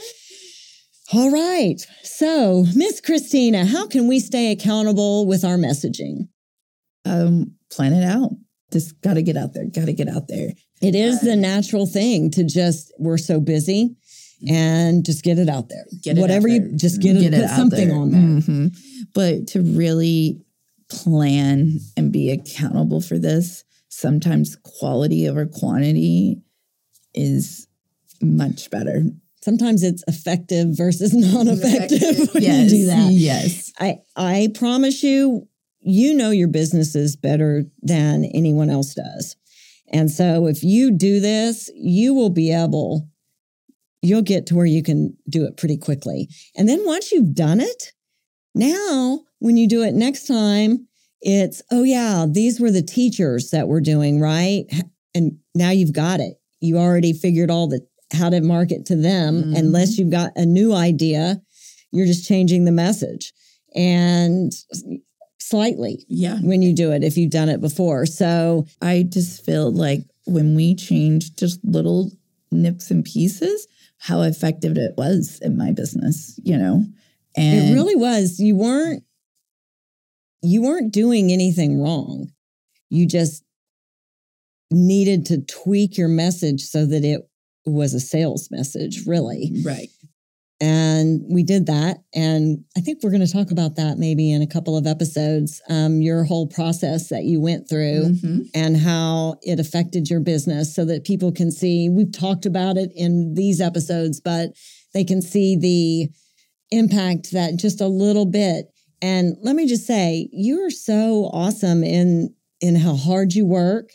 All 1.14 1.32
right. 1.32 1.76
So, 2.04 2.66
Miss 2.76 3.00
Christina, 3.00 3.66
how 3.66 3.88
can 3.88 4.08
we 4.08 4.20
stay 4.20 4.52
accountable 4.52 5.26
with 5.26 5.44
our 5.46 5.58
messaging? 5.58 6.28
Um, 7.06 7.54
plan 7.72 7.94
it 7.94 8.04
out. 8.04 8.32
Just 8.74 9.00
got 9.02 9.14
to 9.14 9.22
get 9.22 9.38
out 9.38 9.54
there. 9.54 9.66
Got 9.74 9.86
to 9.86 9.94
get 9.94 10.10
out 10.10 10.28
there. 10.28 10.50
It 10.82 10.94
is 10.96 11.22
the 11.22 11.36
natural 11.36 11.86
thing 11.86 12.30
to 12.32 12.44
just, 12.44 12.92
we're 13.00 13.18
so 13.18 13.40
busy 13.40 13.96
and 14.48 15.06
just 15.06 15.24
get 15.24 15.40
it 15.40 15.48
out 15.48 15.70
there. 15.70 15.86
Get 16.04 16.18
it 16.18 16.22
Whatever 16.22 16.50
out 16.50 16.54
you 16.54 16.72
just 16.76 17.02
get 17.02 17.16
it, 17.16 17.32
put 17.34 17.44
out 17.44 17.56
something 17.56 17.88
there. 17.88 17.98
on 17.98 18.12
there. 18.12 18.22
Mhm. 18.22 18.78
But 19.18 19.48
to 19.48 19.64
really 19.64 20.40
plan 20.92 21.80
and 21.98 22.12
be 22.12 22.30
accountable 22.30 23.02
for 23.02 23.18
this, 23.18 23.64
sometimes 23.90 24.56
quality 24.58 25.28
over 25.28 25.48
quantity 25.48 26.40
is 27.16 27.68
much 28.22 28.70
better. 28.70 29.06
Sometimes 29.42 29.82
it's 29.82 30.04
effective 30.08 30.68
versus 30.78 31.14
non-effective 31.34 32.32
when 32.32 32.44
yes. 32.44 32.72
you 32.72 32.78
do 32.78 32.86
that. 32.86 33.12
Yes. 33.12 33.74
I 33.80 33.98
I 34.16 34.50
promise 34.54 35.02
you, 35.02 35.48
you 35.82 36.14
know 36.14 36.30
your 36.30 36.48
businesses 36.48 37.16
better 37.16 37.64
than 37.82 38.24
anyone 38.36 38.70
else 38.70 38.94
does. 38.94 39.36
And 39.92 40.12
so 40.12 40.46
if 40.46 40.64
you 40.64 40.92
do 40.92 41.20
this, 41.20 41.72
you 41.74 42.14
will 42.14 42.30
be 42.30 42.54
able, 42.54 43.10
you'll 44.04 44.22
get 44.22 44.46
to 44.46 44.56
where 44.56 44.68
you 44.68 44.84
can 44.84 45.18
do 45.28 45.44
it 45.46 45.58
pretty 45.58 45.78
quickly. 45.78 46.30
And 46.56 46.70
then 46.70 46.86
once 46.86 47.12
you've 47.12 47.34
done 47.34 47.62
it, 47.62 47.94
now 48.58 49.22
when 49.40 49.58
you 49.58 49.68
do 49.68 49.84
it 49.84 49.94
next 49.94 50.26
time, 50.28 50.88
it's, 51.22 51.62
oh 51.72 51.84
yeah, 51.84 52.26
these 52.30 52.60
were 52.60 52.72
the 52.72 52.82
teachers 52.82 53.50
that 53.52 53.68
were 53.68 53.82
doing, 53.82 54.20
right? 54.20 54.66
And 55.16 55.40
now 55.56 55.72
you've 55.72 55.94
got 55.94 56.20
it. 56.20 56.36
You 56.62 56.78
already 56.78 57.12
figured 57.14 57.50
all 57.50 57.68
the 57.68 57.82
how 58.14 58.30
to 58.30 58.40
market 58.42 58.86
to 58.86 58.96
them. 58.96 59.44
Mhm. 59.46 59.58
Unless 59.58 59.98
you've 59.98 60.12
got 60.12 60.32
a 60.36 60.46
new 60.46 60.74
idea, 60.74 61.42
you're 61.92 62.06
just 62.06 62.26
changing 62.28 62.66
the 62.66 62.72
message. 62.72 63.34
And 63.76 64.52
slightly 65.40 66.06
Yeah. 66.10 66.40
when 66.42 66.62
you 66.62 66.74
do 66.74 66.92
it 66.92 67.04
if 67.04 67.18
you've 67.18 67.32
done 67.32 67.50
it 67.50 67.62
before. 67.62 68.06
So 68.06 68.66
I 68.82 69.04
just 69.04 69.46
feel 69.46 69.72
like 69.72 70.04
when 70.26 70.56
we 70.56 70.76
change 70.76 71.36
just 71.36 71.60
little 71.64 72.12
nips 72.52 72.92
and 72.92 73.04
pieces, 73.04 73.66
how 73.98 74.22
effective 74.22 74.78
it 74.78 74.94
was 74.98 75.40
in 75.42 75.58
my 75.58 75.72
business, 75.72 76.40
you 76.44 76.58
know? 76.58 76.86
And 77.38 77.70
it 77.70 77.74
really 77.74 77.96
was. 77.96 78.40
You 78.40 78.56
weren't 78.56 79.04
you 80.44 80.62
weren't 80.62 80.94
doing 80.94 81.32
anything 81.32 81.82
wrong. 81.82 82.32
You 82.90 83.08
just 83.08 83.44
needed 84.72 85.26
to 85.28 85.42
tweak 85.42 85.98
your 85.98 86.08
message 86.08 86.62
so 86.62 86.86
that 86.86 87.04
it 87.04 87.22
was 87.66 87.94
a 87.94 88.00
sales 88.00 88.50
message, 88.52 89.06
really. 89.06 89.52
right. 89.66 89.90
And 90.60 91.22
we 91.30 91.44
did 91.44 91.68
that. 91.68 91.98
And 92.16 92.64
I 92.76 92.82
think 92.82 93.00
we're 93.04 93.12
going 93.12 93.26
to 93.26 93.32
talk 93.32 93.52
about 93.52 93.76
that 93.76 94.00
maybe 94.00 94.32
in 94.32 94.42
a 94.42 94.48
couple 94.48 94.76
of 94.76 94.88
episodes. 94.88 95.62
Um, 95.70 96.02
your 96.02 96.24
whole 96.24 96.48
process 96.48 97.10
that 97.10 97.26
you 97.26 97.40
went 97.40 97.70
through 97.70 98.14
Mhm. 98.16 98.50
and 98.56 98.76
how 98.78 99.36
it 99.44 99.60
affected 99.60 100.10
your 100.10 100.20
business 100.20 100.74
so 100.74 100.84
that 100.86 101.04
people 101.04 101.32
can 101.32 101.52
see. 101.52 101.90
We've 101.90 102.12
talked 102.12 102.48
about 102.48 102.76
it 102.78 102.92
in 102.96 103.36
these 103.36 103.62
episodes, 103.62 104.20
but 104.20 104.54
they 104.96 105.04
can 105.04 105.22
see 105.22 105.56
the 105.56 106.10
impact 106.72 107.32
that 107.32 107.58
just 107.58 107.82
a 107.82 107.88
little 107.88 108.26
bit. 108.26 108.68
And 109.02 109.38
let 109.42 109.56
me 109.56 109.68
just 109.68 109.86
say, 109.86 110.30
you're 110.32 110.70
so 110.70 111.30
awesome 111.34 111.84
in 111.84 112.34
in 112.60 112.76
how 112.76 112.96
hard 112.96 113.34
you 113.34 113.46
work 113.46 113.92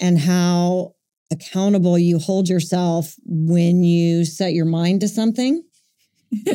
and 0.00 0.18
how 0.18 0.94
accountable 1.30 1.96
you 1.96 2.18
hold 2.18 2.48
yourself 2.48 3.14
when 3.24 3.84
you 3.84 4.24
set 4.24 4.52
your 4.52 4.64
mind 4.64 5.00
to 5.00 5.08
something. 5.08 5.62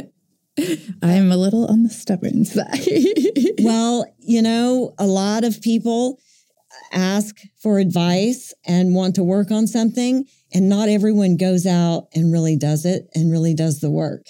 I'm 1.01 1.31
a 1.31 1.37
little 1.37 1.65
on 1.67 1.83
the 1.83 1.89
stubborn 1.89 2.45
side. 2.45 2.87
Well, 3.59 4.05
you 4.19 4.41
know, 4.41 4.93
a 4.99 5.07
lot 5.07 5.43
of 5.43 5.61
people 5.61 6.19
ask 6.93 7.35
for 7.61 7.79
advice 7.79 8.53
and 8.65 8.93
want 8.93 9.15
to 9.15 9.23
work 9.23 9.51
on 9.51 9.65
something, 9.67 10.25
and 10.53 10.69
not 10.69 10.89
everyone 10.89 11.37
goes 11.37 11.65
out 11.65 12.07
and 12.13 12.31
really 12.31 12.55
does 12.55 12.85
it 12.85 13.09
and 13.15 13.31
really 13.31 13.53
does 13.55 13.79
the 13.79 13.89
work. 13.89 14.27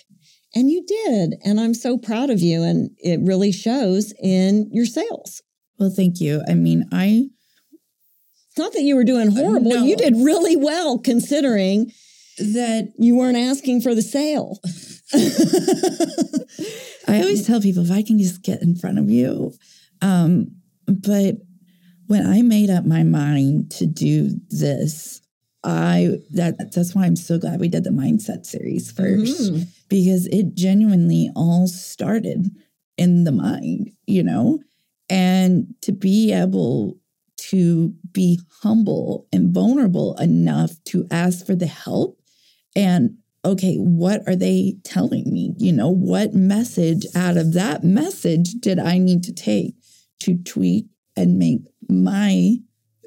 And 0.55 0.69
you 0.71 0.83
did. 0.85 1.35
And 1.43 1.59
I'm 1.59 1.73
so 1.73 1.97
proud 1.97 2.29
of 2.29 2.39
you. 2.39 2.63
And 2.63 2.91
it 2.97 3.19
really 3.21 3.51
shows 3.51 4.13
in 4.21 4.69
your 4.71 4.85
sales. 4.85 5.41
well, 5.79 5.91
thank 5.95 6.19
you. 6.19 6.41
I 6.47 6.53
mean, 6.53 6.85
I 6.91 7.25
It's 8.49 8.57
not 8.57 8.73
that 8.73 8.81
you 8.81 8.95
were 8.95 9.03
doing 9.03 9.31
horrible. 9.31 9.71
no. 9.71 9.83
You 9.83 9.95
did 9.95 10.15
really 10.15 10.55
well 10.55 10.97
considering 10.97 11.91
that 12.37 12.93
you 12.97 13.15
weren't 13.15 13.37
asking 13.37 13.81
for 13.81 13.93
the 13.95 14.01
sale. 14.01 14.59
I 17.07 17.21
always 17.21 17.45
tell 17.47 17.61
people 17.61 17.83
if 17.83 17.91
I 17.91 18.01
can 18.03 18.19
just 18.19 18.43
get 18.43 18.61
in 18.61 18.75
front 18.75 18.99
of 18.99 19.09
you. 19.09 19.53
Um, 20.01 20.55
but 20.85 21.35
when 22.07 22.25
I 22.25 22.41
made 22.41 22.69
up 22.69 22.85
my 22.85 23.03
mind 23.03 23.71
to 23.71 23.85
do 23.85 24.31
this, 24.49 25.21
I 25.63 26.19
that 26.31 26.71
that's 26.73 26.93
why 26.95 27.05
I'm 27.05 27.15
so 27.15 27.37
glad 27.37 27.59
we 27.59 27.67
did 27.67 27.83
the 27.83 27.89
mindset 27.89 28.45
series 28.45 28.93
1st 28.93 29.67
because 29.87 30.27
it 30.27 30.55
genuinely 30.55 31.29
all 31.35 31.67
started 31.67 32.49
in 32.97 33.23
the 33.23 33.31
mind, 33.31 33.91
you 34.05 34.23
know? 34.23 34.59
And 35.09 35.73
to 35.81 35.91
be 35.91 36.33
able 36.33 36.97
to 37.49 37.93
be 38.11 38.39
humble 38.61 39.27
and 39.31 39.53
vulnerable 39.53 40.17
enough 40.17 40.71
to 40.85 41.07
ask 41.11 41.45
for 41.45 41.55
the 41.55 41.67
help 41.67 42.19
and 42.75 43.17
okay, 43.45 43.77
what 43.77 44.21
are 44.27 44.35
they 44.35 44.75
telling 44.83 45.31
me? 45.31 45.53
You 45.57 45.71
know, 45.71 45.89
what 45.89 46.33
message 46.33 47.05
out 47.15 47.37
of 47.37 47.53
that 47.53 47.83
message 47.83 48.53
did 48.59 48.77
I 48.77 48.97
need 48.97 49.23
to 49.23 49.33
take 49.33 49.75
to 50.21 50.37
tweak 50.43 50.85
and 51.15 51.37
make 51.39 51.61
my 51.89 52.57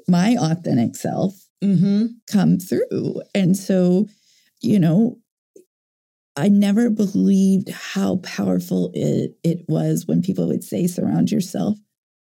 my 0.07 0.35
authentic 0.39 0.95
self 0.95 1.33
Mm-hmm. 1.63 2.05
come 2.31 2.57
through? 2.57 3.21
And 3.35 3.55
so, 3.55 4.07
you 4.61 4.79
know, 4.79 5.19
I 6.35 6.47
never 6.47 6.89
believed 6.89 7.69
how 7.69 8.17
powerful 8.17 8.91
it 8.93 9.37
it 9.43 9.65
was 9.67 10.05
when 10.07 10.21
people 10.21 10.47
would 10.47 10.63
say 10.63 10.87
surround 10.87 11.31
yourself 11.31 11.77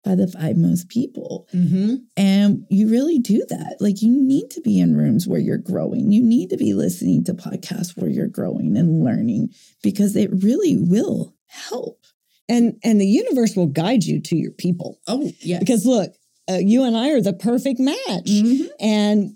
by 0.04 0.16
the 0.16 0.28
five 0.28 0.56
most 0.56 0.88
people. 0.88 1.48
Mm-hmm. 1.54 1.96
And 2.16 2.66
you 2.70 2.90
really 2.90 3.20
do 3.20 3.46
that. 3.50 3.78
Like 3.80 4.02
you 4.02 4.12
need 4.12 4.50
to 4.52 4.62
be 4.62 4.80
in 4.80 4.96
rooms 4.96 5.28
where 5.28 5.40
you're 5.40 5.58
growing. 5.58 6.12
You 6.12 6.24
need 6.24 6.50
to 6.52 6.58
be 6.58 6.74
listening 6.74 7.26
to 7.26 7.34
podcasts 7.34 7.98
where 7.98 8.10
you're 8.10 8.28
growing 8.28 8.78
and 8.78 9.04
learning 9.04 9.50
because 9.84 10.16
it 10.16 10.30
really 10.32 10.78
will 10.78 11.36
help. 11.48 12.00
And 12.48 12.80
and 12.84 13.00
the 13.00 13.08
universe 13.08 13.56
will 13.56 13.68
guide 13.68 14.04
you 14.04 14.22
to 14.22 14.36
your 14.36 14.52
people. 14.52 15.00
Oh, 15.08 15.32
yeah. 15.42 15.60
Because 15.60 15.86
look, 15.86 16.14
uh, 16.50 16.56
you 16.56 16.84
and 16.84 16.96
I 16.98 17.10
are 17.12 17.22
the 17.22 17.34
perfect 17.34 17.80
match. 17.80 17.98
Mm-hmm. 18.26 18.68
And 18.80 19.36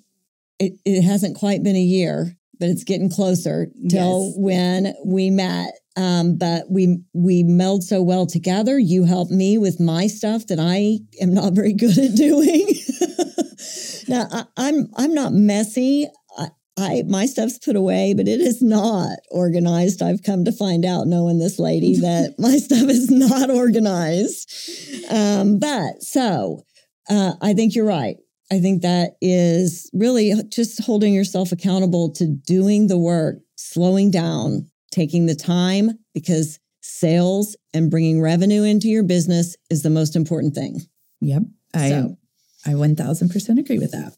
it, 0.60 0.74
it 0.86 1.02
hasn't 1.02 1.38
quite 1.38 1.62
been 1.62 1.76
a 1.76 1.82
year, 1.82 2.36
but 2.64 2.70
it's 2.70 2.86
getting 2.86 3.10
closer 3.10 3.68
till 3.90 4.28
Yes. 4.28 4.34
when 4.38 4.94
we 5.06 5.30
met. 5.30 5.74
Um, 5.98 6.38
but 6.38 6.64
we 6.72 7.00
we 7.14 7.44
meld 7.44 7.84
so 7.84 8.02
well 8.02 8.26
together. 8.26 8.80
You 8.80 9.04
help 9.04 9.30
me 9.30 9.58
with 9.58 9.82
my 9.82 10.08
stuff 10.08 10.48
that 10.48 10.60
I 10.62 11.00
am 11.22 11.34
not 11.34 11.52
very 11.52 11.74
good 11.74 11.98
at 11.98 12.16
doing. 12.16 12.68
now 14.08 14.28
I, 14.32 14.46
I'm 14.56 14.88
I'm 14.96 15.14
not 15.14 15.34
messy. 15.34 16.08
I, 16.38 16.48
I 16.78 17.04
my 17.06 17.26
stuff's 17.26 17.58
put 17.60 17.76
away, 17.76 18.14
but 18.14 18.30
it 18.30 18.40
is 18.40 18.62
not 18.62 19.18
organized. 19.30 20.02
I've 20.02 20.24
come 20.24 20.46
to 20.46 20.54
find 20.54 20.86
out, 20.86 21.06
knowing 21.06 21.40
this 21.40 21.60
lady, 21.60 21.96
that 22.00 22.36
my 22.40 22.56
stuff 22.60 22.88
is 22.90 23.12
not 23.12 23.50
organized. 23.52 24.50
Um, 25.12 25.60
but 25.60 26.02
so 26.02 26.64
uh, 27.10 27.34
I 27.42 27.54
think 27.54 27.76
you're 27.76 27.86
right. 27.86 28.16
I 28.54 28.60
think 28.60 28.84
that 28.84 29.18
is 29.20 29.90
really 29.94 30.34
just 30.50 30.80
holding 30.84 31.12
yourself 31.14 31.52
accountable 31.52 32.12
to 32.14 32.28
doing 32.28 32.86
the 32.88 33.00
work, 33.00 33.38
slowing 33.56 34.12
down, 34.12 34.70
taking 34.92 35.26
the 35.26 35.34
time 35.36 35.98
because 36.14 36.60
sales 36.82 37.56
and 37.74 37.90
bringing 37.90 38.22
revenue 38.22 38.62
into 38.62 38.90
your 38.90 39.04
business 39.04 39.56
is 39.72 39.82
the 39.82 39.90
most 39.90 40.16
important 40.16 40.54
thing. 40.54 40.82
Yep. 41.22 41.44
I 41.74 41.90
So. 41.90 42.18
I 42.66 42.74
1000% 42.74 43.60
agree 43.60 43.80
with 43.80 43.92
that. 43.92 44.14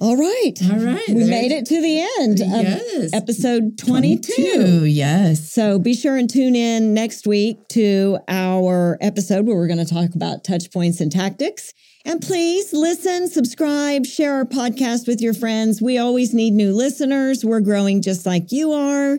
All 0.00 0.16
right. 0.16 0.52
All 0.70 0.78
right. 0.78 1.08
We 1.08 1.24
made 1.24 1.50
it 1.50 1.64
to 1.66 1.80
the 1.82 2.06
end 2.20 2.40
of 2.40 2.46
Yes. 2.48 3.10
episode 3.12 3.78
22. 3.78 4.84
Yes. 4.84 5.50
So 5.50 5.78
be 5.80 5.94
sure 5.94 6.16
and 6.16 6.30
tune 6.30 6.54
in 6.54 6.94
next 6.94 7.26
week 7.26 7.66
to 7.70 8.18
our 8.28 8.96
episode 9.00 9.46
where 9.46 9.56
we're 9.56 9.66
going 9.66 9.84
to 9.84 9.92
talk 9.92 10.14
about 10.14 10.44
touch 10.44 10.70
points 10.70 11.00
and 11.00 11.10
tactics. 11.10 11.72
And 12.04 12.22
please 12.22 12.72
listen, 12.72 13.28
subscribe, 13.28 14.06
share 14.06 14.34
our 14.34 14.44
podcast 14.44 15.06
with 15.06 15.20
your 15.20 15.34
friends. 15.34 15.82
We 15.82 15.98
always 15.98 16.32
need 16.32 16.52
new 16.52 16.72
listeners. 16.72 17.44
We're 17.44 17.60
growing 17.60 18.00
just 18.02 18.24
like 18.24 18.50
you 18.50 18.72
are. 18.72 19.18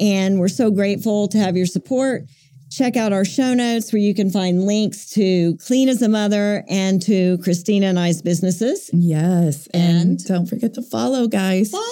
And 0.00 0.38
we're 0.38 0.48
so 0.48 0.70
grateful 0.70 1.26
to 1.28 1.38
have 1.38 1.56
your 1.56 1.66
support. 1.66 2.24
Check 2.70 2.96
out 2.96 3.12
our 3.14 3.24
show 3.24 3.54
notes 3.54 3.92
where 3.92 4.00
you 4.02 4.14
can 4.14 4.30
find 4.30 4.64
links 4.66 5.08
to 5.14 5.56
Clean 5.56 5.88
as 5.88 6.02
a 6.02 6.08
Mother 6.08 6.64
and 6.68 7.00
to 7.02 7.38
Christina 7.38 7.86
and 7.86 7.98
I's 7.98 8.20
businesses. 8.22 8.90
Yes. 8.92 9.66
And, 9.74 9.98
And- 10.10 10.24
don't 10.26 10.46
forget 10.46 10.74
to 10.74 10.82
follow, 10.82 11.26
guys. 11.26 11.70
Follow. 11.70 11.84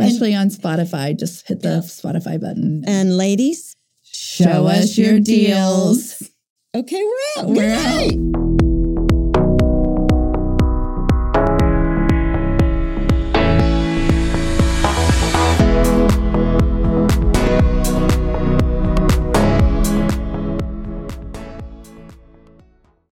And, 0.00 0.04
Especially 0.10 0.34
on 0.34 0.50
Spotify. 0.50 1.16
Just 1.18 1.46
hit 1.48 1.62
the 1.62 1.68
Yeah. 1.68 1.80
Spotify 1.80 2.38
button. 2.38 2.82
and 2.86 3.16
ladies, 3.16 3.74
Show 4.02 4.66
us 4.66 4.98
your 4.98 5.20
deals. 5.20 6.22
okay, 6.74 7.02
we're 7.02 7.42
out. 7.42 7.48
We're 7.48 7.54
Good 7.54 7.70
out. 7.70 8.16
night. 8.34 8.47